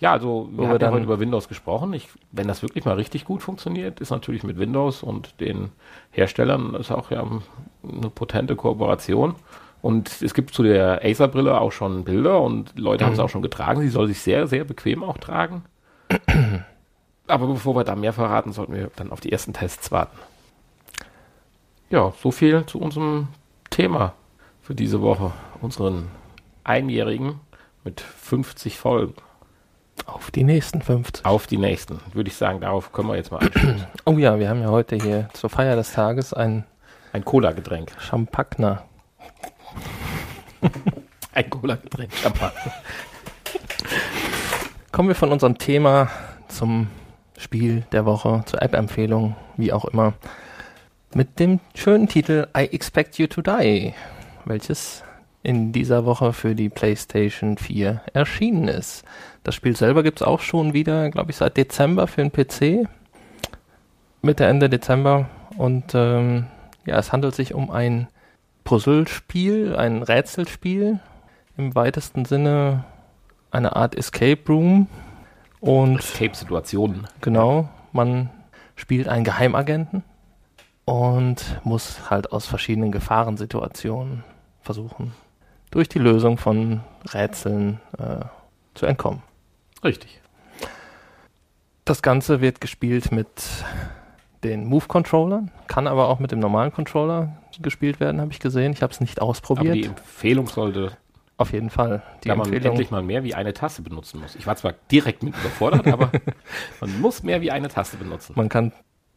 [0.01, 1.93] Ja, also wir haben dann- über Windows gesprochen.
[1.93, 5.71] Ich, wenn das wirklich mal richtig gut funktioniert, ist natürlich mit Windows und den
[6.13, 7.21] Herstellern ist auch ja
[7.83, 9.35] eine potente Kooperation.
[9.83, 13.43] Und es gibt zu der Acer-Brille auch schon Bilder und Leute haben es auch schon
[13.43, 13.81] getragen.
[13.81, 15.65] Sie soll sich sehr, sehr bequem auch tragen.
[17.27, 20.17] Aber bevor wir da mehr verraten, sollten wir dann auf die ersten Tests warten.
[21.91, 23.29] Ja, so viel zu unserem
[23.71, 24.15] Thema
[24.63, 25.33] für diese Woche.
[25.61, 26.09] Unseren
[26.65, 27.41] Einjährigen
[27.85, 29.15] mit 50 Folgen.
[30.29, 31.25] Auf die nächsten 50.
[31.25, 32.01] Auf die nächsten.
[32.13, 33.87] Würde ich sagen, darauf können wir jetzt mal anstoßen.
[34.05, 36.65] Oh ja, wir haben ja heute hier zur Feier des Tages ein
[37.15, 37.93] Ein Cola-Getränk.
[37.99, 38.83] Champagner.
[41.33, 42.13] Ein Cola-Getränk.
[42.13, 42.75] Champagner.
[44.93, 46.11] Kommen wir von unserem Thema
[46.49, 46.89] zum
[47.39, 50.13] Spiel der Woche, zur App-Empfehlung, wie auch immer.
[51.15, 53.95] Mit dem schönen Titel I Expect You to Die,
[54.45, 55.03] welches
[55.43, 59.05] in dieser Woche für die PlayStation 4 erschienen ist.
[59.45, 62.89] Das Spiel selber gibt es auch schon wieder, glaube ich, seit Dezember für den PC.
[64.21, 65.29] Mitte, Ende Dezember.
[65.57, 66.47] Und ähm,
[66.85, 68.09] ja, es handelt sich um ein
[68.65, 71.01] Puzzlespiel, ein Rätselspiel.
[71.57, 72.85] Im weitesten Sinne
[73.51, 74.89] eine Art Escape Room.
[75.61, 77.07] Und Escape-Situationen.
[77.21, 78.31] Genau, man
[78.77, 80.05] spielt einen Geheimagenten
[80.85, 84.25] und muss halt aus verschiedenen Gefahrensituationen
[84.61, 85.13] versuchen,
[85.71, 86.81] durch die Lösung von
[87.13, 88.25] Rätseln äh,
[88.75, 89.23] zu entkommen.
[89.85, 90.21] Richtig.
[91.85, 93.29] Das Ganze wird gespielt mit
[94.45, 98.73] den Move-Controllern, kann aber auch mit dem normalen Controller gespielt werden, habe ich gesehen.
[98.73, 99.75] Ich habe es nicht Aber ausprobiert.
[99.75, 100.93] die Empfehlung sollte,
[101.39, 102.03] Auf jeden Fall.
[102.23, 104.37] Die da man endlich mal mehr wie eine Taste benutzen muss.
[104.37, 106.11] Ich war zwar direkt mit überfordert, aber
[106.81, 108.35] man muss mehr wie eine Taste benutzen.
[108.37, 108.73] Man kann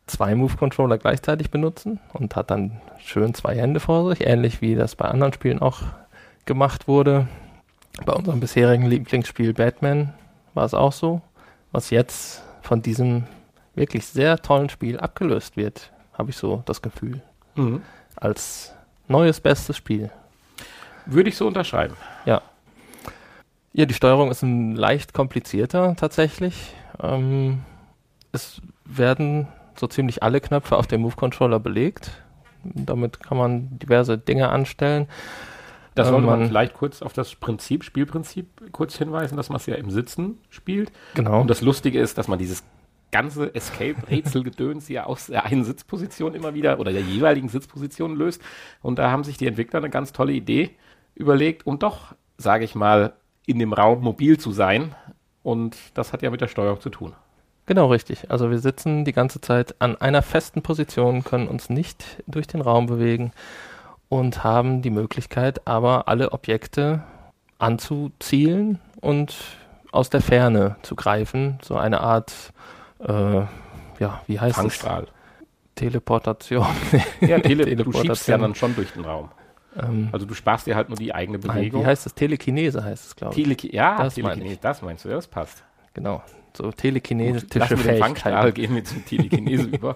[0.08, 4.96] zwei Move-Controller gleichzeitig benutzen und hat dann schön zwei Hände vor sich, ähnlich wie das
[4.96, 5.84] bei anderen Spielen auch
[6.46, 7.28] gemacht wurde.
[8.06, 10.14] Bei unserem bisherigen Lieblingsspiel Batman
[10.54, 11.22] war es auch so,
[11.72, 13.26] was jetzt von diesem
[13.76, 17.22] wirklich sehr tollen Spiel abgelöst wird, habe ich so das Gefühl,
[17.56, 17.82] Mhm.
[18.16, 18.74] als
[19.08, 20.10] neues bestes Spiel.
[21.06, 21.96] Würde ich so unterschreiben.
[22.26, 22.42] Ja,
[23.86, 26.74] die Steuerung ist ein leicht komplizierter tatsächlich.
[27.02, 27.62] Ähm,
[28.34, 32.12] es werden so ziemlich alle Knöpfe auf dem Move-Controller belegt.
[32.64, 35.08] Damit kann man diverse Dinge anstellen.
[35.96, 39.58] Da Ähm, sollte man man- vielleicht kurz auf das Prinzip, Spielprinzip kurz hinweisen, dass man
[39.58, 40.92] es ja im Sitzen spielt.
[41.16, 41.42] Genau.
[41.42, 42.64] Und das Lustige ist, dass man dieses
[43.12, 48.42] ganze Escape-Rätselgedöns ja aus der einen Sitzposition immer wieder oder der jeweiligen Sitzposition löst.
[48.82, 50.72] Und da haben sich die Entwickler eine ganz tolle Idee
[51.16, 53.14] überlegt, um doch, sage ich mal,
[53.46, 54.96] in dem Raum mobil zu sein.
[55.44, 57.14] Und das hat ja mit der Steuerung zu tun.
[57.66, 58.32] Genau richtig.
[58.32, 62.62] Also wir sitzen die ganze Zeit an einer festen Position, können uns nicht durch den
[62.62, 63.32] Raum bewegen
[64.12, 67.02] und haben die Möglichkeit, aber alle Objekte
[67.60, 69.34] anzuzielen und
[69.94, 71.60] aus der Ferne zu greifen.
[71.64, 72.34] So eine Art,
[73.00, 73.44] äh,
[74.00, 75.04] ja, wie heißt Fangstrahl.
[75.04, 75.10] es?
[75.76, 76.66] Teleportation.
[77.22, 78.06] Ja, tele du Teleportation.
[78.16, 79.30] schiebst ja dann schon durch den Raum.
[79.82, 81.82] ähm, Also du sparst dir halt nur die eigene nein, Bewegung.
[81.82, 82.14] wie heißt es?
[82.14, 83.42] Telekinese heißt es, glaube ich.
[83.44, 83.78] Telekinese.
[83.78, 84.60] Ja, Das Telekinese, ich.
[84.60, 85.64] das meinst du, ja, das passt.
[85.94, 86.22] Genau.
[86.58, 89.96] so telekinetische Gut, lassen wir den Fangstrahl, gehen wir zum Telekinese über.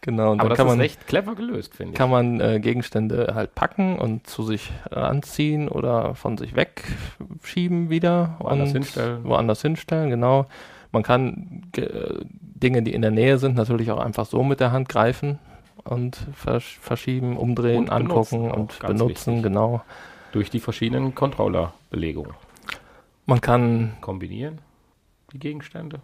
[0.00, 1.98] Genau, und Aber dann das kann ist man, echt clever gelöst, finde ich.
[1.98, 8.36] kann man äh, Gegenstände halt packen und zu sich ranziehen oder von sich wegschieben wieder
[8.38, 9.24] Woanders hinstellen.
[9.24, 10.46] woanders hinstellen, genau.
[10.92, 14.72] Man kann ge- Dinge, die in der Nähe sind, natürlich auch einfach so mit der
[14.72, 15.38] Hand greifen
[15.84, 19.42] und versch verschieben, umdrehen, Und angucken und benutzen, wichtig.
[19.42, 19.82] genau.
[20.32, 22.32] Durch die verschiedenen Controller-Belegungen.
[23.26, 24.58] Man kann, Kombinieren
[25.32, 26.00] die Gegenstände.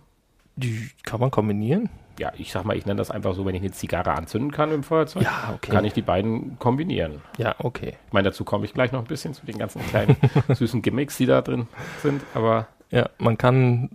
[0.56, 1.88] die kann man kombinieren.
[2.18, 4.70] Ja, ich sag mal, ich nenne das einfach so, wenn ich eine Zigarre anzünden kann
[4.70, 5.70] dem Feuerzeug, Ja, okay.
[5.72, 7.22] kann ich die beiden kombinieren.
[7.38, 7.94] Ja, okay.
[8.06, 10.16] Ich meine, dazu komme ich gleich noch ein bisschen zu den ganzen kleinen
[10.48, 11.66] süßen Gimmicks, die da drin
[12.02, 12.22] sind.
[12.34, 13.90] Aber Ja, man kann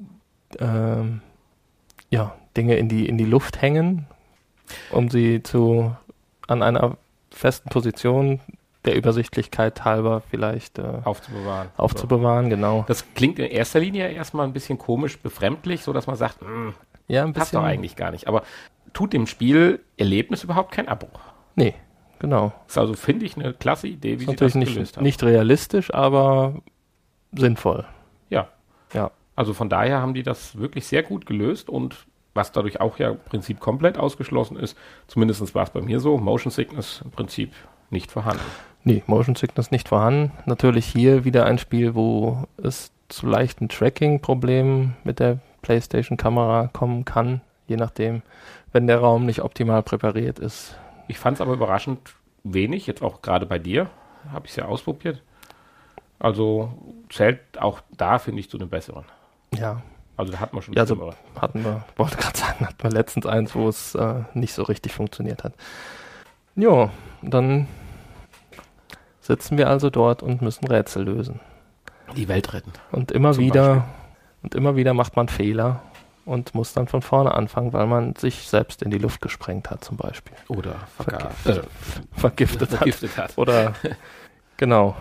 [0.60, 1.22] ähm,
[2.10, 4.06] ja, Dinge in die, in die Luft hängen,
[4.92, 5.96] um sie zu
[6.48, 6.98] an einer
[7.32, 8.40] festen Position
[8.86, 11.68] der Übersichtlichkeit halber vielleicht äh, aufzubewahren.
[11.78, 12.86] aufzubewahren, genau.
[12.88, 16.74] Das klingt in erster Linie erstmal ein bisschen komisch befremdlich, so dass man sagt, "Hm,
[17.10, 17.62] Ja, ein passt bisschen.
[17.64, 18.28] doch eigentlich gar nicht.
[18.28, 18.44] Aber
[18.94, 21.20] tut dem Spiel Erlebnis überhaupt keinen Abbruch.
[21.56, 21.74] Nee,
[22.20, 22.54] genau.
[22.68, 25.04] Ist also, finde ich, eine klasse Idee, wie Ist sie natürlich das gelöst nicht, haben.
[25.04, 26.62] nicht realistisch, aber
[27.34, 27.86] sinnvoll.
[28.30, 28.48] Ja.
[28.94, 29.12] Ja.
[29.36, 33.10] Also von daher haben die das wirklich sehr gut gelöst und was dadurch auch ja
[33.12, 37.52] im Prinzip komplett ausgeschlossen ist, zumindest war es bei mir so, Motion Sickness im Prinzip
[37.90, 38.44] nicht vorhanden.
[38.84, 40.32] Nee, Motion Sickness nicht vorhanden.
[40.46, 47.42] Natürlich hier wieder ein Spiel, wo es zu leichten Tracking-Problemen mit der PlayStation-Kamera kommen kann,
[47.68, 48.22] je nachdem,
[48.72, 50.76] wenn der Raum nicht optimal präpariert ist.
[51.08, 53.90] Ich fand es aber überraschend wenig, jetzt auch gerade bei dir,
[54.32, 55.22] habe ich es ja ausprobiert.
[56.20, 56.74] Also
[57.10, 59.06] zählt auch da, finde ich, zu den besseren.
[59.56, 59.82] Ja,
[60.18, 61.16] Also da hat man schon Ja, also- schlimmere.
[61.40, 64.94] hatten wir, wollte gerade sagen, hatten wir letztens eins, wo es äh, nicht so richtig
[64.94, 65.54] funktioniert hat.
[66.56, 66.90] Jo,
[67.22, 67.68] dann
[69.22, 71.40] sitzen wir also dort und müssen Rätsel lösen.
[72.18, 72.74] die Welt retten.
[72.92, 73.86] Und immer Zum wieder
[74.44, 75.82] und immer wieder macht man Fehler
[76.26, 79.84] und muss dann von vorne anfangen, weil man sich selbst in die Luft gesprengt hat,
[79.84, 80.36] zum Beispiel.
[80.48, 81.58] Oder Vergiftet.
[81.58, 82.78] äh, Vergiftet hat.
[82.78, 83.38] vergiftet hat.
[83.38, 83.74] Oder
[84.58, 84.96] genau,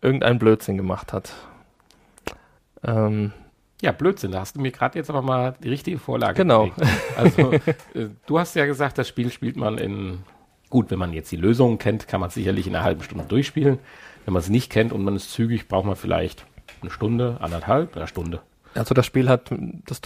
[0.00, 1.32] irgendein Blödsinn gemacht hat.
[2.84, 3.32] Ähm,
[3.82, 6.64] Ja, Blödsinn, da hast du mir gerade jetzt aber mal die richtige Vorlage Genau.
[6.68, 6.80] gelegt.
[7.16, 7.52] Also,
[7.94, 10.22] äh, du hast ja gesagt, das Spiel spielt man in,
[10.70, 13.24] gut, wenn man jetzt die Lösungen kennt, kann man es sicherlich in einer halben Stunde
[13.24, 13.78] durchspielen.
[14.24, 16.44] Wenn man es nicht kennt und man ist zügig, braucht man vielleicht
[16.82, 18.40] eine Stunde, anderthalb, eine Stunde.
[18.78, 19.50] Also das Spiel hat,
[19.86, 20.00] das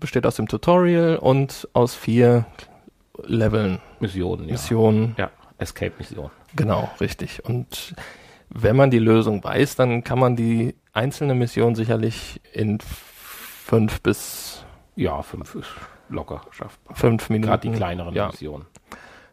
[0.00, 2.46] besteht aus dem Tutorial und aus vier
[3.24, 4.52] Leveln, Missionen, ja.
[4.52, 5.14] Missionen.
[5.18, 6.30] Ja, Escape-Mission.
[6.54, 7.44] Genau, richtig.
[7.44, 7.94] Und
[8.48, 14.64] wenn man die Lösung weiß, dann kann man die einzelne Mission sicherlich in fünf bis
[14.96, 15.68] Ja, fünf ist
[16.08, 16.96] locker schaffbar.
[16.96, 18.66] fünf Minuten Gerade die kleineren ja, Missionen.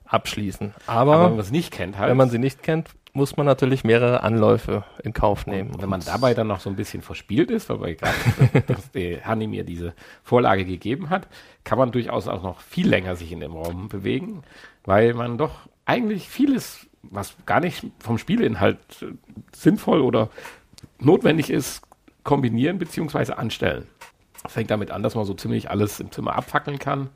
[0.05, 0.73] abschließen.
[0.87, 3.45] Aber wenn Aber, man es nicht kennt, halt, wenn man sie nicht kennt, muss man
[3.45, 5.71] natürlich mehrere Anläufe in Kauf nehmen.
[5.71, 8.13] Und wenn man dabei dann noch so ein bisschen verspielt ist, weil gerade
[8.67, 11.27] dass die Hanni mir diese Vorlage gegeben hat,
[11.63, 14.43] kann man durchaus auch noch viel länger sich in dem Raum bewegen,
[14.83, 18.79] weil man doch eigentlich vieles, was gar nicht vom Spielinhalt
[19.53, 20.29] sinnvoll oder
[20.99, 21.83] notwendig ist,
[22.23, 23.33] kombinieren bzw.
[23.33, 23.87] anstellen.
[24.47, 27.09] Fängt damit an, dass man so ziemlich alles im Zimmer abfackeln kann.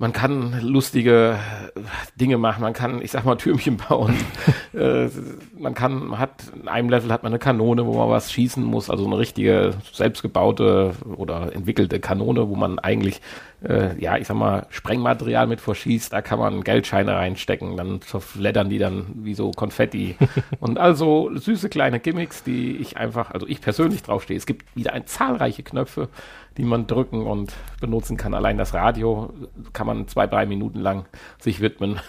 [0.00, 1.38] Man kann lustige
[1.74, 1.80] äh,
[2.18, 4.14] Dinge machen, man kann, ich sag mal, Türmchen bauen.
[4.72, 5.10] äh,
[5.58, 8.64] man kann, man hat, in einem Level hat man eine Kanone, wo man was schießen
[8.64, 13.20] muss, also eine richtige selbstgebaute oder entwickelte Kanone, wo man eigentlich,
[13.62, 18.70] äh, ja, ich sag mal, Sprengmaterial mit verschießt, da kann man Geldscheine reinstecken, dann zerfleddern
[18.70, 20.16] die dann wie so Konfetti.
[20.60, 24.36] Und also süße kleine Gimmicks, die ich einfach, also ich persönlich draufstehe.
[24.36, 26.08] Es gibt wieder ein zahlreiche Knöpfe,
[26.56, 28.34] die man drücken und benutzen kann.
[28.34, 29.32] Allein das Radio
[29.72, 31.06] kann man zwei, drei Minuten lang
[31.38, 32.00] sich widmen.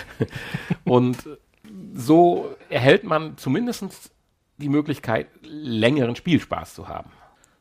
[0.84, 1.18] und
[1.94, 4.10] so erhält man zumindest
[4.56, 7.10] die Möglichkeit, längeren Spielspaß zu haben.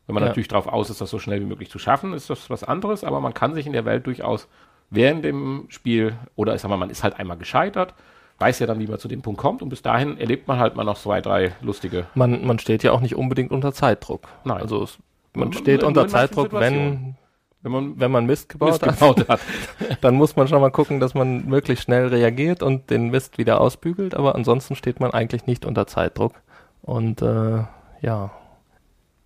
[0.09, 0.29] Wenn man Ja.
[0.29, 3.03] natürlich darauf aus ist, das so schnell wie möglich zu schaffen, ist das was anderes,
[3.03, 4.47] aber man kann sich in der Welt durchaus
[4.89, 7.93] während dem Spiel, oder ich sag mal, man ist halt einmal gescheitert,
[8.39, 10.75] weiß ja dann, wie man zu dem Punkt kommt und bis dahin erlebt man halt
[10.75, 14.27] mal noch zwei, drei lustige Man, man steht ja auch nicht unbedingt unter Zeitdruck.
[14.45, 14.57] Nein.
[14.61, 14.97] Also es,
[15.35, 17.13] man Nur- steht unter Zeitdruck, wenn,
[17.61, 18.93] wenn man wenn man Mist gebaut Mist hat.
[18.99, 19.41] gebaut hat.
[20.01, 23.61] Dann muss man schon mal gucken, dass man möglichst schnell reagiert und den Mist wieder
[23.61, 26.33] ausbügelt, aber ansonsten steht man eigentlich nicht unter Zeitdruck.
[26.81, 27.63] Und äh,
[28.01, 28.31] ja,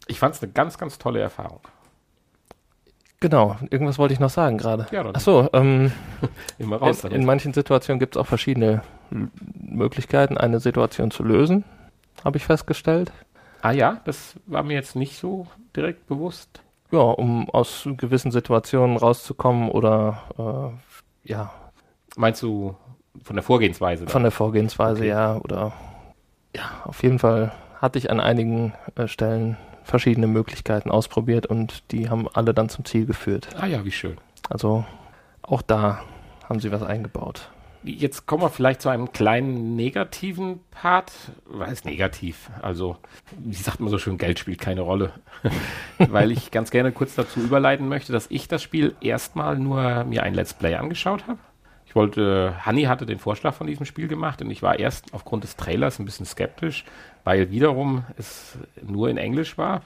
[0.08, 1.62] Ich fand es eine ganz, ganz tolle Erfahrung.
[3.20, 3.56] genau.
[3.70, 4.88] Irgendwas wollte ich noch sagen gerade.
[4.92, 5.92] Ja, dann Achso, ähm,
[6.60, 8.82] immer raus in, in manchen Situationen gibt es auch verschiedene
[9.56, 11.64] Möglichkeiten, eine Situation zu lösen,
[12.24, 13.12] habe ich festgestellt.
[13.62, 16.62] ah ja, das war mir jetzt nicht so direkt bewusst.
[16.92, 20.76] Ja, um aus gewissen Situationen rauszukommen oder
[21.26, 21.52] äh, ja,
[22.16, 22.76] Meinst du
[23.24, 24.06] von der Vorgehensweise?
[24.08, 25.10] von der Vorgehensweise, Okay.
[25.10, 25.74] ja, oder
[26.56, 32.10] ja, auf jeden Fall hatte ich an einigen äh, Stellen verschiedene Möglichkeiten ausprobiert und die
[32.10, 33.50] haben alle dann zum Ziel geführt.
[33.60, 34.18] Ah ja, wie schön.
[34.50, 34.86] Also
[35.42, 36.02] auch da
[36.48, 37.50] haben sie was eingebaut.
[37.86, 41.12] Jetzt kommen wir vielleicht zu einem kleinen negativen Part.
[41.46, 42.50] Was ist negativ?
[42.62, 42.96] Also,
[43.38, 45.12] wie sagt man so schön, Geld spielt keine Rolle.
[45.98, 50.24] Weil ich ganz gerne kurz dazu überleiten möchte, dass ich das Spiel erstmal nur mir
[50.24, 51.40] ein Let's Play angeschaut habe.
[51.86, 55.44] Ich wollte, Hanni hatte den Vorschlag von diesem Spiel gemacht und ich war erst aufgrund
[55.44, 56.86] des Trailers ein bisschen skeptisch,
[57.24, 59.82] weil wiederum es nur in Englisch war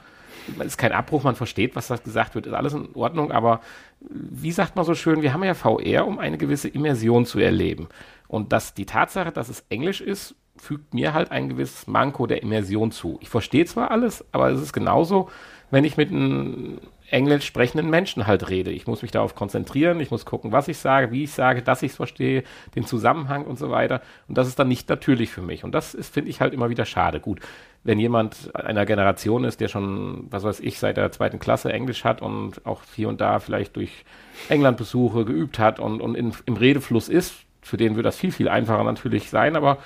[0.58, 3.60] es ist kein Abbruch, man versteht, was da gesagt wird, ist alles in Ordnung, aber
[4.00, 7.88] wie sagt man so schön, wir haben ja VR, um eine gewisse Immersion zu erleben.
[8.28, 12.42] Und dass die Tatsache, dass es Englisch ist, fügt mir halt ein gewisses Manko der
[12.42, 13.18] Immersion zu.
[13.20, 15.30] Ich verstehe zwar alles, aber es ist genauso,
[15.70, 16.78] wenn ich mit einem
[17.10, 18.70] englisch sprechenden Menschen halt rede.
[18.70, 21.82] Ich muss mich darauf konzentrieren, ich muss gucken, was ich sage, wie ich sage, dass
[21.82, 22.44] ich es verstehe,
[22.74, 24.02] den Zusammenhang und so weiter.
[24.28, 25.64] Und das ist dann nicht natürlich für mich.
[25.64, 27.20] Und das ist, finde ich, halt immer wieder schade.
[27.20, 27.40] Gut,
[27.84, 32.04] wenn jemand einer Generation ist, der schon, was weiß ich, seit der zweiten Klasse Englisch
[32.04, 34.04] hat und auch hier und da vielleicht durch
[34.48, 38.48] Englandbesuche geübt hat und, und in, im Redefluss ist, für den wird das viel, viel
[38.48, 39.56] einfacher natürlich sein.
[39.56, 39.78] Aber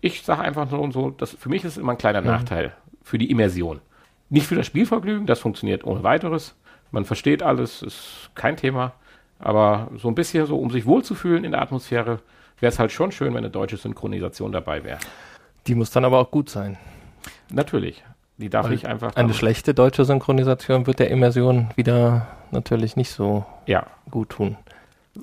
[0.00, 2.28] ich sage einfach nur so, dass für mich ist es immer ein kleiner mhm.
[2.28, 3.80] Nachteil für die Immersion.
[4.28, 6.54] Nicht für das Spielvergnügen, das funktioniert ohne weiteres.
[6.90, 8.92] Man versteht alles, ist kein Thema.
[9.38, 12.20] Aber so ein bisschen so, um sich wohlzufühlen in der Atmosphäre,
[12.58, 14.98] wäre es halt schon schön, wenn eine deutsche Synchronisation dabei wäre.
[15.66, 16.78] Die muss dann aber auch gut sein.
[17.50, 18.02] Natürlich.
[18.38, 19.14] Die darf Weil ich einfach.
[19.16, 23.86] Eine schlechte deutsche Synchronisation wird der Immersion wieder natürlich nicht so ja.
[24.10, 24.56] gut tun.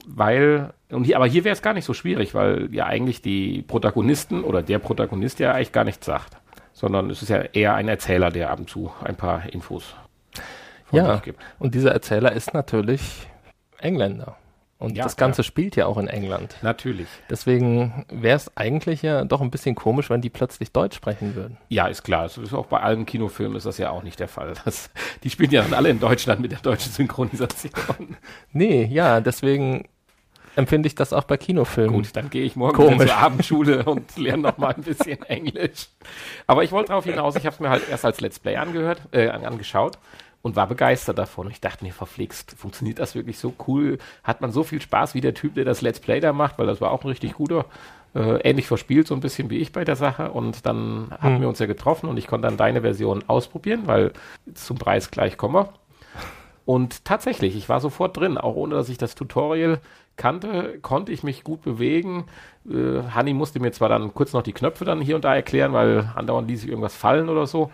[0.07, 3.61] Weil, und hier, aber hier wäre es gar nicht so schwierig, weil ja eigentlich die
[3.61, 6.37] Protagonisten oder der Protagonist ja eigentlich gar nichts sagt
[6.73, 9.95] sondern es ist ja eher ein Erzähler, der ab und zu ein paar Infos
[10.85, 11.39] von ja, sich gibt.
[11.59, 13.27] Und dieser Erzähler ist natürlich
[13.79, 14.37] Engländer.
[14.83, 15.43] Und ja, das Ganze ja.
[15.45, 16.57] spielt ja auch in England.
[16.61, 17.07] Natürlich.
[17.29, 21.57] Deswegen wäre es eigentlich ja doch ein bisschen komisch, wenn die plötzlich Deutsch sprechen würden.
[21.69, 22.23] Ja, ist klar.
[22.23, 24.55] Das ist auch bei allen Kinofilmen ist das ja auch nicht der Fall.
[24.65, 24.89] Das,
[25.23, 28.17] die spielen ja dann alle in Deutschland mit der deutschen Synchronisation.
[28.51, 29.87] nee, ja, deswegen
[30.55, 31.93] empfinde ich das auch bei Kinofilmen.
[31.93, 35.87] Gut, dann gehe ich morgen zur Abendschule und lerne noch mal ein bisschen Englisch.
[36.47, 39.01] Aber ich wollte darauf hinaus, ich habe es mir halt erst als Let's Play angehört,
[39.11, 39.97] äh, angeschaut
[40.41, 41.49] und war begeistert davon.
[41.49, 43.97] Ich dachte mir, verflixt, funktioniert das wirklich so cool?
[44.23, 46.67] Hat man so viel Spaß wie der Typ, der das Let's Play da macht, weil
[46.67, 47.65] das war auch ein richtig guter,
[48.13, 50.31] äh, ähnlich verspielt, so ein bisschen wie ich bei der Sache.
[50.31, 51.21] Und dann hm.
[51.21, 54.11] haben wir uns ja getroffen und ich konnte dann deine Version ausprobieren, weil
[54.53, 55.67] zum Preis gleich kommen
[56.65, 59.79] Und tatsächlich, ich war sofort drin, auch ohne dass ich das Tutorial
[60.15, 62.25] kannte, konnte ich mich gut bewegen.
[62.69, 65.73] Äh, Hanni musste mir zwar dann kurz noch die Knöpfe dann hier und da erklären,
[65.73, 67.71] weil andauernd ließ sich irgendwas fallen oder so.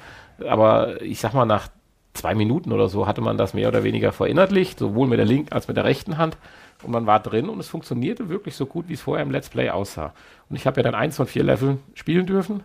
[0.47, 1.67] Aber ich sag mal, nach
[2.13, 5.54] zwei Minuten oder so hatte man das mehr oder weniger verinnerlicht, sowohl mit der linken
[5.54, 6.38] als mit der rechten Hand.
[6.82, 9.49] Und man war drin und es funktionierte wirklich so gut, wie es vorher im Let's
[9.49, 10.13] Play aussah.
[10.49, 12.63] Und ich habe ja dann eins von vier Leveln spielen dürfen.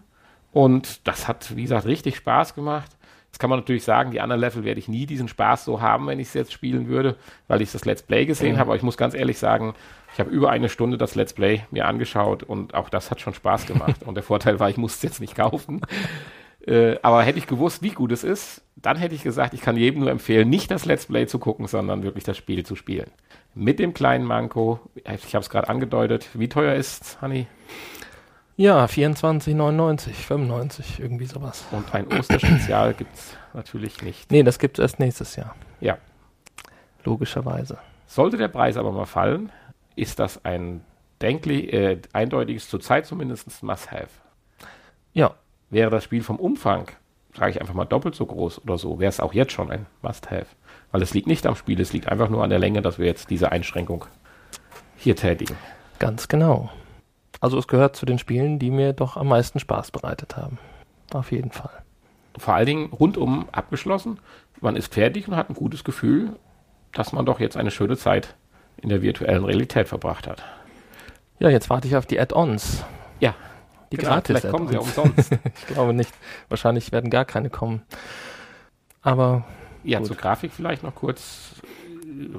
[0.52, 2.90] Und das hat, wie gesagt, richtig Spaß gemacht.
[3.34, 6.06] Jetzt kann man natürlich sagen, die anderen Level werde ich nie diesen Spaß so haben,
[6.06, 7.16] wenn ich es jetzt spielen würde,
[7.48, 8.58] weil ich das Let's Play gesehen mhm.
[8.60, 8.68] habe.
[8.68, 9.74] Aber ich muss ganz ehrlich sagen,
[10.12, 13.34] ich habe über eine Stunde das Let's Play mir angeschaut und auch das hat schon
[13.34, 14.02] Spaß gemacht.
[14.06, 15.80] und der Vorteil war, ich muss es jetzt nicht kaufen.
[16.64, 19.76] Äh, aber hätte ich gewusst, wie gut es ist, dann hätte ich gesagt, ich kann
[19.76, 23.10] jedem nur empfehlen, nicht das Let's Play zu gucken, sondern wirklich das Spiel zu spielen.
[23.56, 27.48] Mit dem kleinen Manko, ich habe es gerade angedeutet, wie teuer ist es, Honey?
[28.56, 31.64] Ja, 24,99, 95, irgendwie sowas.
[31.72, 34.30] Und ein Osterspezial gibt es natürlich nicht.
[34.30, 35.56] Nee, das gibt es erst nächstes Jahr.
[35.80, 35.98] Ja.
[37.04, 37.78] Logischerweise.
[38.06, 39.50] Sollte der Preis aber mal fallen,
[39.96, 40.82] ist das ein
[41.20, 44.08] denklich, äh, eindeutiges, zurzeit zumindest Must-Have.
[45.12, 45.34] Ja.
[45.70, 46.88] Wäre das Spiel vom Umfang,
[47.36, 49.86] sage ich einfach mal doppelt so groß oder so, wäre es auch jetzt schon ein
[50.02, 50.46] Must-Have.
[50.92, 53.06] Weil es liegt nicht am Spiel, es liegt einfach nur an der Länge, dass wir
[53.06, 54.04] jetzt diese Einschränkung
[54.96, 55.56] hier tätigen.
[55.98, 56.70] Ganz genau.
[57.44, 60.56] Also es gehört zu den Spielen, die mir doch am meisten Spaß bereitet haben.
[61.12, 61.82] Auf jeden Fall.
[62.38, 64.18] Vor allen Dingen rundum abgeschlossen.
[64.62, 66.36] Man ist fertig und hat ein gutes Gefühl,
[66.92, 68.34] dass man doch jetzt eine schöne Zeit
[68.78, 70.42] in der virtuellen Realität verbracht hat.
[71.38, 72.82] Ja, jetzt warte ich auf die Add-ons.
[73.20, 73.34] Ja.
[73.92, 75.32] Die genau, gratis Vielleicht kommen sie ja umsonst.
[75.58, 76.14] ich glaube nicht.
[76.48, 77.82] Wahrscheinlich werden gar keine kommen.
[79.02, 79.44] Aber.
[79.82, 80.06] Ja, gut.
[80.06, 81.56] zur Grafik vielleicht noch kurz.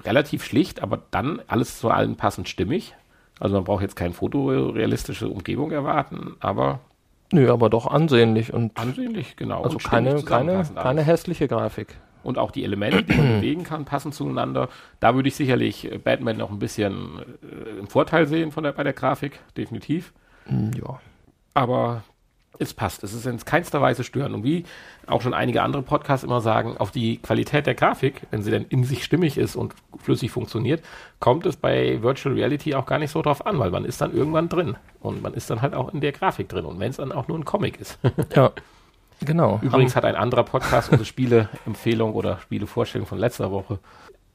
[0.03, 2.95] Relativ schlicht, aber dann alles zu allen passend stimmig.
[3.39, 6.79] Also man braucht jetzt keine fotorealistische Umgebung erwarten, aber
[7.31, 9.63] Nö, aber doch ansehnlich und ansehnlich, genau.
[9.63, 11.95] Also keine, keine, keine hässliche Grafik.
[12.23, 14.69] Und auch die Elemente, die man bewegen kann, passen zueinander.
[14.99, 18.83] Da würde ich sicherlich Batman noch ein bisschen äh, im Vorteil sehen von der, bei
[18.83, 20.13] der Grafik, definitiv.
[20.45, 20.99] Hm, ja.
[21.53, 22.03] Aber
[22.59, 23.03] es passt.
[23.03, 24.35] Es ist in keinster Weise störend.
[24.35, 24.65] Und wie
[25.07, 28.65] auch schon einige andere Podcasts immer sagen, auf die Qualität der Grafik, wenn sie denn
[28.69, 30.83] in sich stimmig ist und flüssig funktioniert,
[31.19, 34.13] kommt es bei Virtual Reality auch gar nicht so drauf an, weil man ist dann
[34.13, 34.77] irgendwann drin.
[34.99, 36.65] Und man ist dann halt auch in der Grafik drin.
[36.65, 37.99] Und wenn es dann auch nur ein Comic ist.
[38.35, 38.51] ja.
[39.21, 39.59] Genau.
[39.61, 43.79] Übrigens hat ein anderer Podcast unsere Spieleempfehlung oder Spielevorstellung von letzter Woche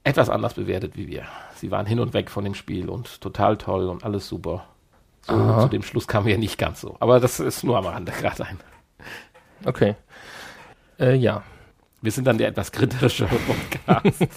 [0.05, 1.25] etwas anders bewertet wie wir.
[1.55, 4.65] Sie waren hin und weg von dem Spiel und total toll und alles super.
[5.23, 6.97] So, zu dem Schluss kamen wir nicht ganz so.
[7.01, 8.59] Aber das ist nur am Rande gerade ein.
[9.65, 9.97] Okay.
[10.99, 11.43] Äh, ja.
[12.03, 14.29] Wir sind dann der etwas kritischere Podcast.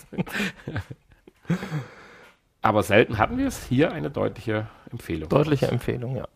[2.62, 3.66] Aber selten hatten wir es.
[3.66, 5.30] Hier eine deutliche Empfehlung.
[5.30, 6.28] Deutliche Empfehlung, ja.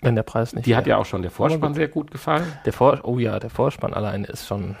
[0.00, 0.66] Wenn der Preis nicht.
[0.66, 2.46] Die hat ja auch schon der Vorspann sehr gut gefallen.
[2.64, 4.76] Der Vor oh ja, der Vorspann alleine ist schon.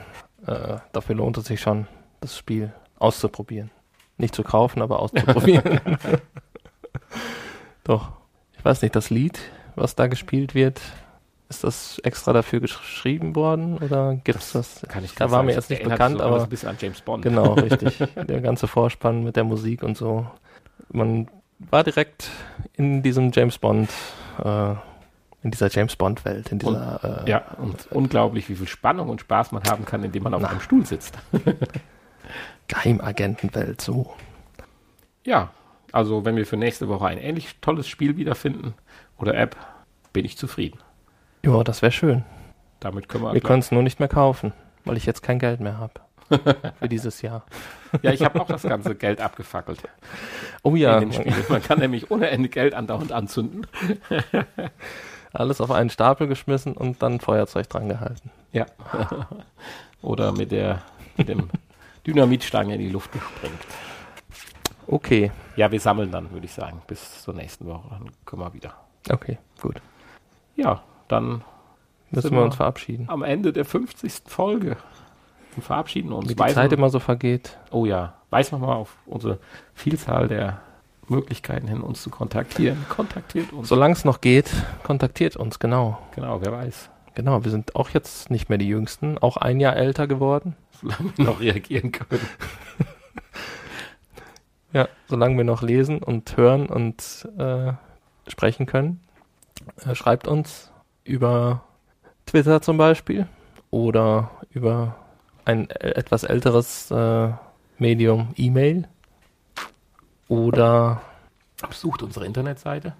[0.46, 1.86] Äh, dafür lohnt es sich schon,
[2.20, 3.70] das Spiel auszuprobieren.
[4.16, 5.80] Nicht zu kaufen, aber auszuprobieren.
[7.84, 8.12] Doch.
[8.62, 9.40] Ich weiß nicht, das Lied,
[9.74, 10.80] was da gespielt wird,
[11.48, 14.82] ist das extra dafür geschrieben worden oder gibt's das?
[14.86, 15.46] Kann ich Da war sagen.
[15.46, 17.24] mir jetzt nicht bekannt, so aber ein bisschen an James Bond.
[17.24, 17.98] Genau, richtig.
[18.14, 20.28] Der ganze Vorspann mit der Musik und so.
[20.92, 21.26] Man
[21.58, 22.30] war direkt
[22.74, 23.90] in diesem James Bond,
[24.44, 24.74] äh,
[25.42, 29.22] in dieser James Bond Welt, in dieser, äh, Ja, und unglaublich, wie viel Spannung und
[29.22, 30.50] Spaß man haben kann, indem man auf Na.
[30.50, 31.18] einem Stuhl sitzt.
[32.68, 34.14] Geheimagentenwelt, so.
[35.24, 35.50] Ja,
[35.92, 38.74] also wenn wir für nächste Woche ein ähnlich tolles Spiel wiederfinden
[39.18, 39.56] oder App,
[40.12, 40.78] bin ich zufrieden.
[41.44, 42.24] Ja, das wäre schön.
[42.80, 43.34] Damit können wir.
[43.34, 44.52] Wir können es nur nicht mehr kaufen,
[44.84, 45.94] weil ich jetzt kein Geld mehr habe.
[46.78, 47.44] für dieses Jahr.
[48.00, 49.82] ja, ich habe auch das ganze Geld abgefackelt
[50.62, 51.02] Oh ja.
[51.48, 53.66] Man kann nämlich ohne Ende Geld andauernd anzünden.
[55.32, 58.30] alles auf einen Stapel geschmissen und dann Feuerzeug dran gehalten.
[58.52, 58.66] Ja.
[60.00, 60.82] Oder mit der
[61.16, 61.50] mit dem
[62.06, 63.60] Dynamitstange in die Luft gesprengt.
[64.92, 67.88] Okay, Ja, wir sammeln dann, würde ich sagen, bis zur nächsten Woche.
[67.90, 68.74] Dann können wir wieder.
[69.10, 69.80] okay, gut.
[70.54, 71.42] Ja, dann
[72.10, 73.08] Müssen wir uns verabschieden.
[73.08, 74.24] am Ende der 50.
[74.26, 74.76] Folge.
[75.56, 76.28] Und verabschieden uns.
[76.28, 77.58] Wie die Zeit immer so vergeht.
[77.70, 79.38] Oh ja, weisen wir mal auf unsere
[79.74, 80.60] Vielzahl der
[81.08, 82.84] Möglichkeiten hin, uns zu kontaktieren.
[82.90, 83.68] Kontaktiert uns.
[83.68, 84.50] Solange es noch geht,
[84.82, 85.98] kontaktiert uns, genau.
[86.14, 86.90] Genau, wer weiß.
[87.14, 90.54] Genau, wir sind auch jetzt nicht mehr die Jüngsten, auch ein Jahr älter geworden.
[90.80, 92.20] Solange wir noch reagieren können.
[94.72, 97.72] Ja, solange wir noch lesen und hören und äh,
[98.28, 99.00] sprechen können.
[99.84, 100.72] Äh, schreibt uns
[101.04, 101.64] über
[102.26, 103.26] Twitter zum Beispiel
[103.70, 104.96] oder über
[105.44, 107.32] ein etwas älteres äh,
[107.78, 108.88] Medium E-Mail.
[110.28, 111.02] Oder
[111.68, 112.94] Besucht unsere Internetseite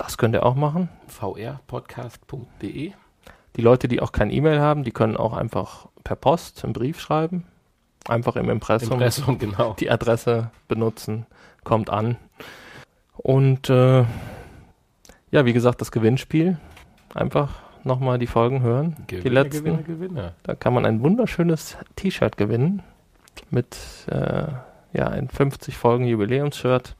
[0.00, 0.88] das könnt ihr auch machen.
[1.08, 2.92] vrpodcast.de.
[3.56, 6.98] Die Leute, die auch kein E-Mail haben, die können auch einfach per Post einen Brief
[6.98, 7.44] schreiben.
[8.10, 8.94] Einfach im Impressum.
[8.94, 9.74] Impressum, genau.
[9.78, 11.26] die Adresse benutzen,
[11.62, 12.16] kommt an.
[13.16, 14.04] Und äh,
[15.30, 16.58] ja, wie gesagt, das Gewinnspiel.
[17.14, 17.50] Einfach
[17.84, 18.96] nochmal die Folgen hören.
[19.08, 19.64] die letzten.
[19.64, 20.34] Gewinne, Gewinne.
[20.42, 22.82] Da kann man ein wunderschönes T-Shirt gewinnen.
[23.50, 23.76] Mit
[24.10, 24.48] äh,
[24.92, 26.96] ja, ein 50 Folgen Jubiläumsshirt.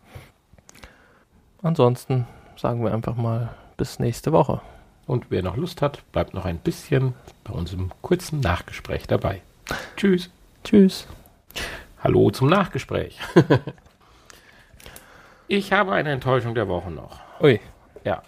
[1.60, 4.60] Ansonsten sagen wir einfach mal bis nächste Woche.
[5.06, 9.42] Und wer noch Lust hat, bleibt noch ein bisschen bei unserem kurzen Nachgespräch dabei.
[9.96, 10.30] Tschüss.
[10.64, 11.06] Tschüss.
[12.02, 13.18] Hallo zum Nachgespräch.
[15.48, 17.18] ich habe eine Enttäuschung der Woche noch.
[17.40, 17.60] Ui.
[18.04, 18.22] Ja,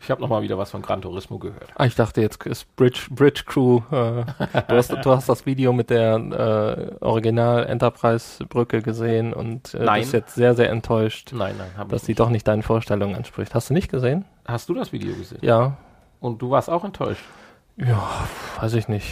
[0.00, 1.68] ich habe noch mal wieder was von Gran Turismo gehört.
[1.74, 3.78] Ah, ich dachte, jetzt ist Bridge, Bridge Crew.
[3.90, 4.24] Äh,
[4.68, 6.16] du, hast, du hast das Video mit der
[7.00, 12.06] äh, Original Enterprise Brücke gesehen und äh, bist jetzt sehr, sehr enttäuscht, Nein, nein, dass
[12.06, 12.20] nicht.
[12.20, 13.54] doch nicht deinen Vorstellungen entspricht.
[13.54, 14.24] Hast du nicht gesehen?
[14.46, 15.38] Hast du das Video gesehen?
[15.42, 15.76] Ja.
[16.20, 17.22] Und du warst auch enttäuscht.
[17.76, 18.08] Ja,
[18.60, 19.08] weiß ich nicht.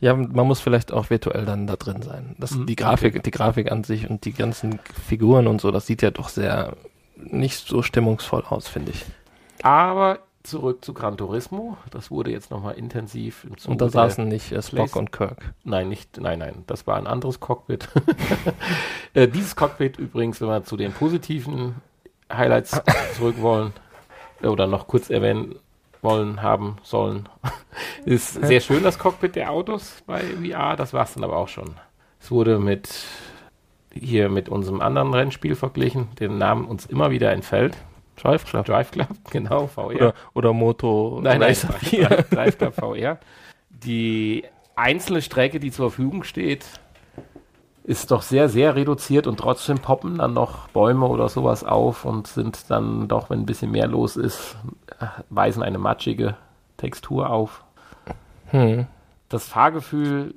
[0.00, 2.36] Ja, man muss vielleicht auch virtuell dann da drin sein.
[2.38, 2.66] Das, Mhm.
[2.66, 6.10] die Grafik, die Grafik an sich und die ganzen Figuren und so, das sieht ja
[6.10, 6.76] doch sehr
[7.16, 9.06] nicht so stimmungsvoll aus, finde ich.
[9.62, 11.76] Aber zurück zu Gran Turismo.
[11.90, 14.96] Das wurde jetzt noch mal intensiv im Zuge Und da saßen nicht äh, Spock Place-
[14.96, 15.54] und Kirk.
[15.64, 17.88] Nein, nicht, nein, nein, das war ein anderes Cockpit.
[19.14, 21.76] äh, dieses Cockpit übrigens, wenn wir zu den positiven
[22.32, 22.80] Highlights
[23.16, 23.72] zurück wollen
[24.42, 25.56] äh, oder noch kurz erwähnen
[26.06, 27.28] wollen, haben sollen,
[28.06, 31.48] ist sehr schön das Cockpit der Autos bei VR, das war es dann aber auch
[31.48, 31.74] schon.
[32.20, 32.88] Es wurde mit
[33.92, 37.76] hier mit unserem anderen Rennspiel verglichen, den Namen uns immer wieder entfällt.
[38.16, 38.66] Drive Club.
[38.66, 39.86] Drive Club, genau, VR.
[39.86, 42.08] Oder, oder Moto Nein, nein, 4.
[42.30, 43.18] Drive Club VR.
[43.70, 44.44] Die
[44.74, 46.66] einzelne Strecke, die zur Verfügung steht,
[47.86, 52.26] ist doch sehr, sehr reduziert und trotzdem poppen dann noch Bäume oder sowas auf und
[52.26, 54.56] sind dann doch, wenn ein bisschen mehr los ist,
[55.30, 56.36] weisen eine matschige
[56.78, 57.62] Textur auf.
[58.50, 58.86] Hm.
[59.28, 60.34] Das Fahrgefühl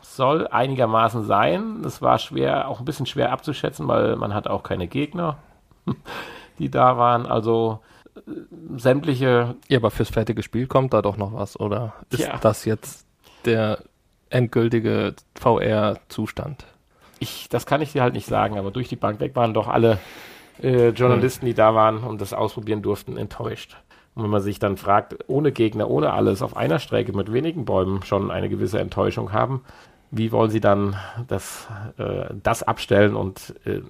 [0.00, 1.82] soll einigermaßen sein.
[1.84, 5.36] Es war schwer, auch ein bisschen schwer abzuschätzen, weil man hat auch keine Gegner,
[6.58, 7.26] die da waren.
[7.26, 7.80] Also
[8.16, 8.20] äh,
[8.78, 11.92] sämtliche Ja, aber fürs fertige Spiel kommt da doch noch was, oder?
[12.08, 12.38] Ist Tja.
[12.40, 13.06] das jetzt
[13.44, 13.80] der
[14.30, 16.64] endgültige VR-Zustand?
[17.18, 19.68] Ich, das kann ich dir halt nicht sagen, aber durch die Bank weg waren doch
[19.68, 19.98] alle
[20.62, 23.76] äh, Journalisten, die da waren und das ausprobieren durften, enttäuscht.
[24.14, 27.64] Und wenn man sich dann fragt, ohne Gegner, ohne alles, auf einer Strecke mit wenigen
[27.64, 29.62] Bäumen schon eine gewisse Enttäuschung haben,
[30.10, 30.96] wie wollen sie dann
[31.28, 31.68] das,
[31.98, 33.80] äh, das abstellen und äh,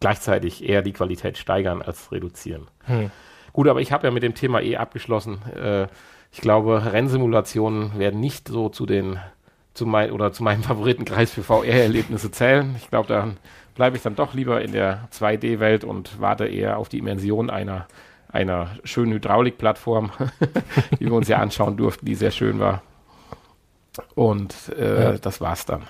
[0.00, 2.68] gleichzeitig eher die Qualität steigern als reduzieren?
[2.84, 3.10] Hm.
[3.52, 5.42] Gut, aber ich habe ja mit dem Thema eh abgeschlossen.
[5.54, 5.86] Äh,
[6.30, 9.18] ich glaube, Rennsimulationen werden nicht so zu den
[9.78, 12.74] zu mein, oder zu meinem Favoritenkreis für VR-Erlebnisse zählen.
[12.76, 13.38] Ich glaube, dann
[13.74, 17.86] bleibe ich dann doch lieber in der 2D-Welt und warte eher auf die Immersion einer,
[18.28, 20.10] einer schönen Hydraulikplattform,
[21.00, 22.82] die wir uns ja anschauen durften, die sehr schön war.
[24.14, 25.12] Und äh, ja.
[25.18, 25.82] das war's dann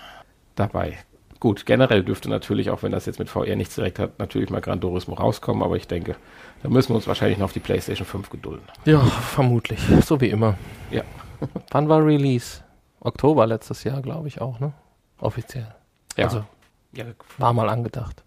[0.55, 0.99] dabei.
[1.41, 4.61] Gut, generell dürfte natürlich, auch wenn das jetzt mit VR nichts direkt hat, natürlich mal
[4.61, 6.17] Gran Turismo rauskommen, aber ich denke,
[6.63, 8.65] da müssen wir uns wahrscheinlich noch auf die PlayStation 5 gedulden.
[8.85, 9.81] Ja, vermutlich.
[10.05, 10.59] So wie immer.
[10.91, 11.03] Ja.
[11.71, 12.63] Wann war Release?
[13.01, 14.73] Oktober letztes Jahr, glaube ich auch, ne?
[15.21, 15.75] Offiziell.
[16.17, 16.25] Ja.
[16.25, 16.45] Also,
[16.93, 17.05] ja.
[17.39, 18.23] war mal angedacht.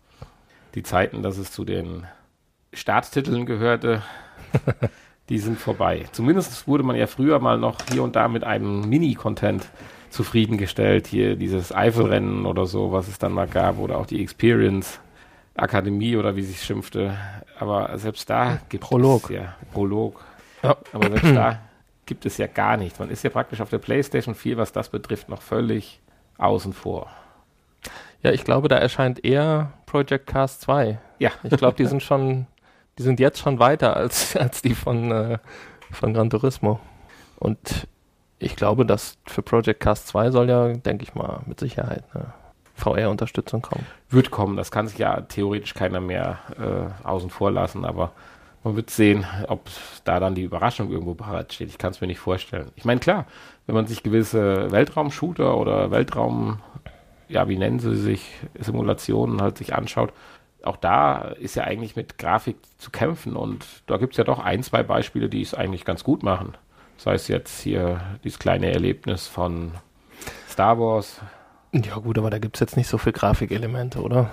[0.75, 2.05] Die Zeiten, dass es zu den
[2.73, 4.01] Starttiteln gehörte,
[5.29, 6.05] die sind vorbei.
[6.11, 9.67] Zumindest wurde man ja früher mal noch hier und da mit einem Mini-Content
[10.09, 11.07] zufriedengestellt.
[11.07, 14.99] Hier dieses Eifelrennen oder so, was es dann mal gab, oder auch die Experience
[15.55, 17.17] Akademie oder wie sie es schimpfte.
[17.59, 19.25] Aber selbst da gibt Prolog.
[19.25, 20.21] es ja Prolog.
[20.63, 20.77] Ja.
[20.93, 21.59] Aber selbst da
[22.11, 22.99] gibt es ja gar nichts.
[22.99, 26.01] Man ist ja praktisch auf der PlayStation 4, was das betrifft, noch völlig
[26.37, 27.07] außen vor.
[28.21, 30.99] Ja, ich glaube, da erscheint eher Project Cast 2.
[31.19, 31.31] Ja.
[31.41, 32.47] Ich glaube, die sind schon,
[32.97, 35.37] die sind jetzt schon weiter als, als die von, äh,
[35.89, 36.81] von Gran Turismo.
[37.39, 37.87] Und
[38.39, 42.33] ich glaube, dass für Project Cast 2 soll ja, denke ich mal, mit Sicherheit eine
[42.75, 43.87] VR-Unterstützung kommen.
[44.09, 48.11] Wird kommen, das kann sich ja theoretisch keiner mehr äh, außen vor lassen, aber
[48.63, 49.69] man wird sehen, ob
[50.03, 51.69] da dann die Überraschung irgendwo bereitsteht.
[51.69, 52.71] Ich kann es mir nicht vorstellen.
[52.75, 53.25] Ich meine, klar,
[53.65, 56.59] wenn man sich gewisse Weltraum-Shooter oder Weltraum,
[57.27, 60.13] ja, wie nennen sie sich, Simulationen halt sich anschaut,
[60.63, 64.39] auch da ist ja eigentlich mit Grafik zu kämpfen und da gibt es ja doch
[64.39, 66.55] ein, zwei Beispiele, die es eigentlich ganz gut machen.
[66.97, 69.71] Sei es jetzt hier dieses kleine Erlebnis von
[70.47, 71.19] Star Wars.
[71.73, 74.29] Ja gut, aber da gibt es jetzt nicht so viele Grafikelemente, oder?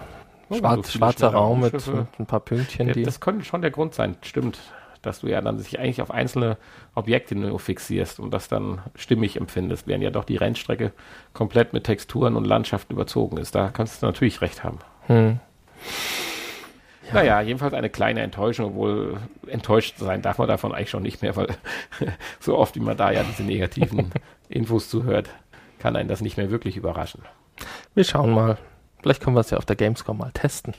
[0.50, 2.88] Schwarz, so schwarzer Raum mit, mit, ein paar Pünktchen.
[2.88, 4.58] Ja, die das könnte schon der Grund sein, stimmt.
[5.02, 6.56] Dass du ja dann sich eigentlich auf einzelne
[6.94, 10.92] Objekte nur fixierst und das dann stimmig empfindest, während ja doch die Rennstrecke
[11.34, 13.54] komplett mit Texturen und Landschaften überzogen ist.
[13.54, 14.78] Da kannst du natürlich recht haben.
[15.06, 15.38] Hm.
[17.08, 17.14] Ja.
[17.14, 21.36] Naja, jedenfalls eine kleine Enttäuschung, obwohl enttäuscht sein darf man davon eigentlich schon nicht mehr,
[21.36, 21.48] weil
[22.40, 24.10] so oft wie man da ja diese negativen
[24.48, 25.30] Infos zuhört,
[25.78, 27.22] kann einen das nicht mehr wirklich überraschen.
[27.94, 28.58] Wir schauen mal.
[29.08, 30.74] Vielleicht können wir es ja auf der Gamescom mal testen.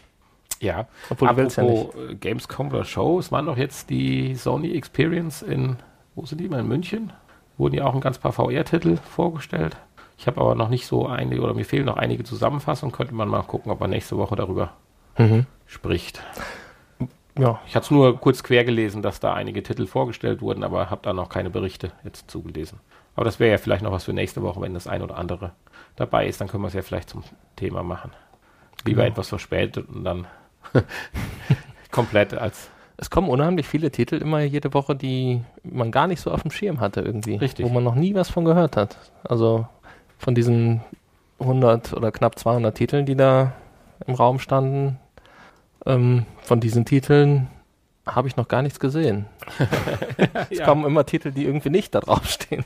[0.59, 1.95] Ja, obwohl Apropos ja nicht.
[1.95, 5.77] Äh, Gamescom oder Show, es waren doch jetzt die Sony Experience in,
[6.13, 7.11] wo sind die mal, in München?
[7.57, 9.77] Wurden ja auch ein ganz paar VR-Titel vorgestellt.
[10.19, 13.29] Ich habe aber noch nicht so einige, oder mir fehlen noch einige Zusammenfassungen, könnte man
[13.29, 14.73] mal gucken, ob man nächste Woche darüber
[15.17, 15.47] mhm.
[15.65, 16.21] spricht.
[17.35, 17.59] Ja.
[17.65, 21.01] Ich hatte es nur kurz quer gelesen, dass da einige Titel vorgestellt wurden, aber habe
[21.01, 22.79] da noch keine Berichte jetzt zugelesen.
[23.15, 25.51] Aber das wäre ja vielleicht noch was für nächste Woche, wenn das ein oder andere
[25.95, 27.23] dabei ist, dann können wir es ja vielleicht zum
[27.55, 28.11] Thema machen.
[28.85, 29.13] Lieber genau.
[29.13, 30.27] etwas verspätet und dann
[31.91, 32.69] komplett als.
[32.97, 36.51] Es kommen unheimlich viele Titel immer jede Woche, die man gar nicht so auf dem
[36.51, 37.35] Schirm hatte irgendwie.
[37.35, 37.65] Richtig.
[37.65, 38.97] Wo man noch nie was von gehört hat.
[39.23, 39.67] Also
[40.17, 40.81] von diesen
[41.39, 43.53] 100 oder knapp 200 Titeln, die da
[44.05, 44.99] im Raum standen,
[45.85, 47.47] ähm, von diesen Titeln
[48.05, 49.25] habe ich noch gar nichts gesehen.
[50.49, 50.65] es ja.
[50.65, 52.65] kommen immer Titel, die irgendwie nicht da draufstehen.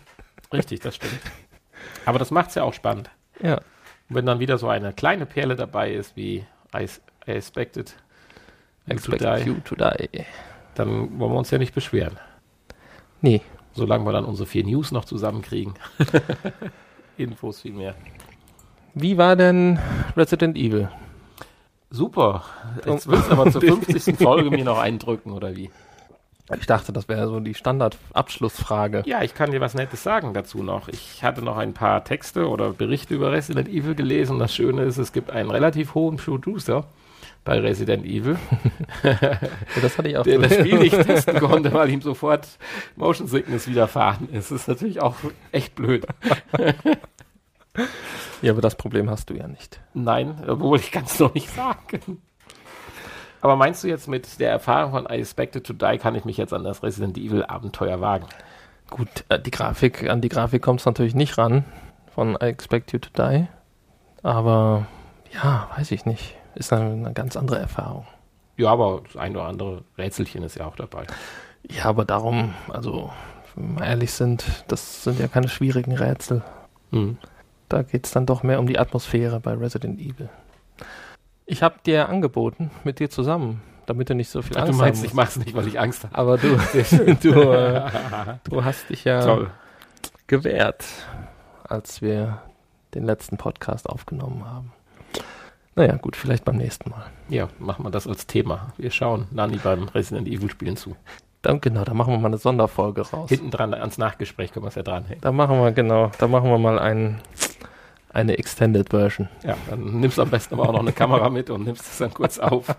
[0.54, 1.20] Richtig, das stimmt.
[2.06, 3.10] Aber das macht es ja auch spannend.
[3.42, 3.56] Ja.
[4.10, 6.46] Und wenn dann wieder so eine kleine Perle dabei ist, wie
[6.76, 6.88] I,
[7.28, 7.96] I expected,
[8.88, 10.26] expect to you to die,
[10.76, 12.20] dann wollen wir uns ja nicht beschweren.
[13.22, 13.42] Nee.
[13.74, 15.74] Solange wir dann unsere vier News noch zusammenkriegen.
[17.18, 17.96] Infos viel mehr.
[18.94, 19.80] Wie war denn
[20.16, 20.90] Resident Evil?
[21.90, 22.44] Super.
[22.86, 24.18] Jetzt willst du aber zur 50.
[24.18, 25.72] Folge mir noch eindrücken, oder wie?
[26.60, 29.04] Ich dachte, das wäre so die Standardabschlussfrage.
[29.06, 30.90] Ja, ich kann dir was Nettes sagen dazu noch.
[30.90, 34.40] Ich hatte noch ein paar Texte oder Berichte über Resident Evil gelesen.
[34.40, 36.86] Das Schöne ist, es gibt einen relativ hohen Producer
[37.46, 38.38] bei Resident Evil.
[39.04, 39.40] ja,
[39.82, 40.24] das hatte ich auch.
[40.24, 42.48] Der das Spiel nicht testen konnte, weil ihm sofort
[42.98, 44.52] Motion Sickness widerfahren ist.
[44.52, 45.16] Das ist natürlich auch
[45.54, 46.06] echt blöd.
[48.42, 49.82] ja, aber das Problem hast du ja nicht.
[49.94, 52.22] Nein, obwohl ich kann es noch nicht sagen.
[53.44, 56.38] Aber meinst du jetzt mit der Erfahrung von I Expected to Die kann ich mich
[56.38, 58.26] jetzt an das Resident Evil Abenteuer wagen?
[58.90, 61.66] Gut, äh, die Grafik, an die Grafik kommt es natürlich nicht ran
[62.16, 63.48] von I Expect You to Die.
[64.24, 64.88] Aber
[65.34, 66.38] ja, weiß ich nicht.
[66.56, 68.08] Ist eine, eine ganz andere Erfahrung.
[68.56, 71.06] Ja, aber das ein oder andere Rätselchen ist ja auch dabei.
[71.70, 73.12] Ja, aber darum, also,
[73.56, 76.44] wenn wir ehrlich sind, das sind ja keine schwierigen Rätsel.
[76.92, 77.18] Mhm.
[77.68, 80.30] Da geht es dann doch mehr um die Atmosphäre bei Resident Evil.
[81.46, 84.78] Ich habe dir angeboten, mit dir zusammen damit du nicht so viel Ach, Angst du
[84.78, 86.16] meinst, ich mach's nicht, weil ich Angst habe.
[86.16, 86.56] Aber du,
[87.22, 87.92] du, äh,
[88.44, 89.52] du hast dich ja Toll.
[90.28, 90.86] gewehrt,
[91.64, 92.42] als wir
[92.94, 94.72] den letzten Podcast aufgenommen haben.
[95.76, 97.06] Naja, gut, vielleicht beim nächsten Mal.
[97.30, 98.74] Ja, machen wir das als Thema.
[98.78, 100.96] Wir schauen Nani beim Resident Evil Spielen zu.
[101.42, 103.30] Dann, genau, da machen wir mal eine Sonderfolge raus.
[103.30, 105.20] Hinten dran ans Nachgespräch können wir es ja dranhängen.
[105.22, 107.20] Da machen wir, genau, da machen wir mal ein,
[108.14, 109.28] eine Extended Version.
[109.44, 111.98] Ja, dann nimmst du am besten aber auch noch eine Kamera mit und nimmst es
[111.98, 112.68] dann kurz auf.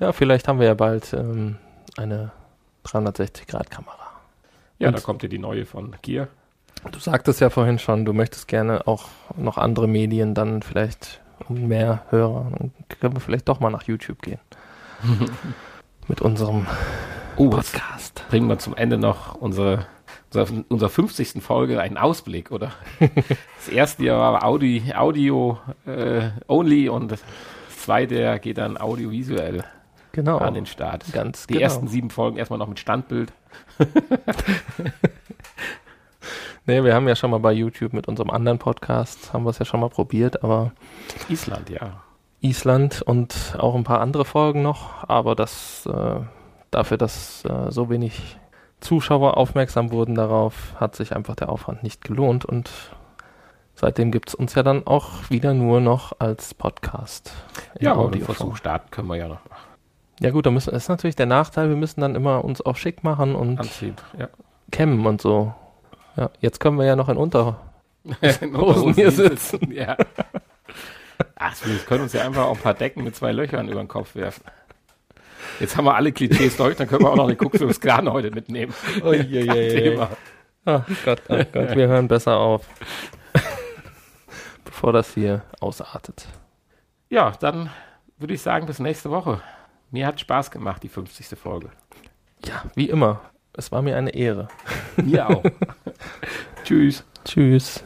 [0.00, 1.56] Ja, vielleicht haben wir ja bald ähm,
[1.96, 2.32] eine
[2.84, 3.96] 360-Grad-Kamera.
[4.80, 6.28] Ja, Und- da kommt ja die neue von Gear.
[6.90, 9.04] Du sagtest ja vorhin schon, du möchtest gerne auch
[9.36, 12.48] noch andere Medien dann vielleicht um mehr Hörer.
[12.58, 14.40] Dann können wir vielleicht doch mal nach YouTube gehen.
[16.08, 16.66] Mit unserem
[17.36, 18.24] was Podcast.
[18.28, 19.86] bringen wir zum Ende noch unsere,
[20.34, 21.42] unser, unserer 50.
[21.42, 22.72] Folge einen Ausblick, oder?
[23.56, 27.22] Das erste Jahr war Audi, Audio äh, only und das
[27.76, 29.64] zweite geht dann audiovisuell
[30.12, 30.38] Genau.
[30.38, 31.12] an den Start.
[31.12, 31.64] Ganz Die genau.
[31.64, 33.32] ersten sieben Folgen erstmal noch mit Standbild.
[36.66, 39.58] Nee, wir haben ja schon mal bei YouTube mit unserem anderen Podcast, haben wir es
[39.58, 40.72] ja schon mal probiert, aber
[41.28, 42.02] Island, ja.
[42.40, 46.20] Island und auch ein paar andere Folgen noch, aber das äh,
[46.70, 48.38] dafür, dass äh, so wenig
[48.84, 52.70] Zuschauer aufmerksam wurden darauf, hat sich einfach der Aufwand nicht gelohnt und
[53.74, 57.32] seitdem gibt es uns ja dann auch wieder nur noch als Podcast.
[57.80, 58.22] Ja, aber den.
[58.22, 59.64] Versuch starten können wir ja noch machen.
[60.20, 62.76] Ja gut, da müssen, das ist natürlich der Nachteil, wir müssen dann immer uns auch
[62.76, 63.96] schick machen und Anziehen.
[64.18, 64.28] Ja.
[64.70, 65.54] cammen und so.
[66.16, 67.60] Ja, jetzt können wir ja noch in Unter.
[68.42, 69.72] In Hosen hier sitzen.
[69.72, 69.96] Ja.
[71.36, 73.88] Ach, wir können uns ja einfach auch ein paar Decken mit zwei Löchern über den
[73.88, 74.44] Kopf werfen.
[75.60, 78.30] Jetzt haben wir alle Klischees durch, dann können wir auch noch eine Kuckfilms Kran heute
[78.30, 78.74] mitnehmen.
[79.00, 80.10] Kein Thema.
[80.64, 82.66] Ach Gott, ach Gott, wir hören besser auf.
[84.64, 86.26] Bevor das hier ausartet.
[87.10, 87.70] Ja, dann
[88.18, 89.40] würde ich sagen, bis nächste Woche.
[89.90, 91.38] Mir hat Spaß gemacht, die 50.
[91.38, 91.70] Folge.
[92.46, 93.20] Ja, wie immer.
[93.52, 94.48] Es war mir eine Ehre.
[94.96, 95.44] Mir auch.
[96.64, 97.04] Tschüss.
[97.24, 97.84] Tschüss.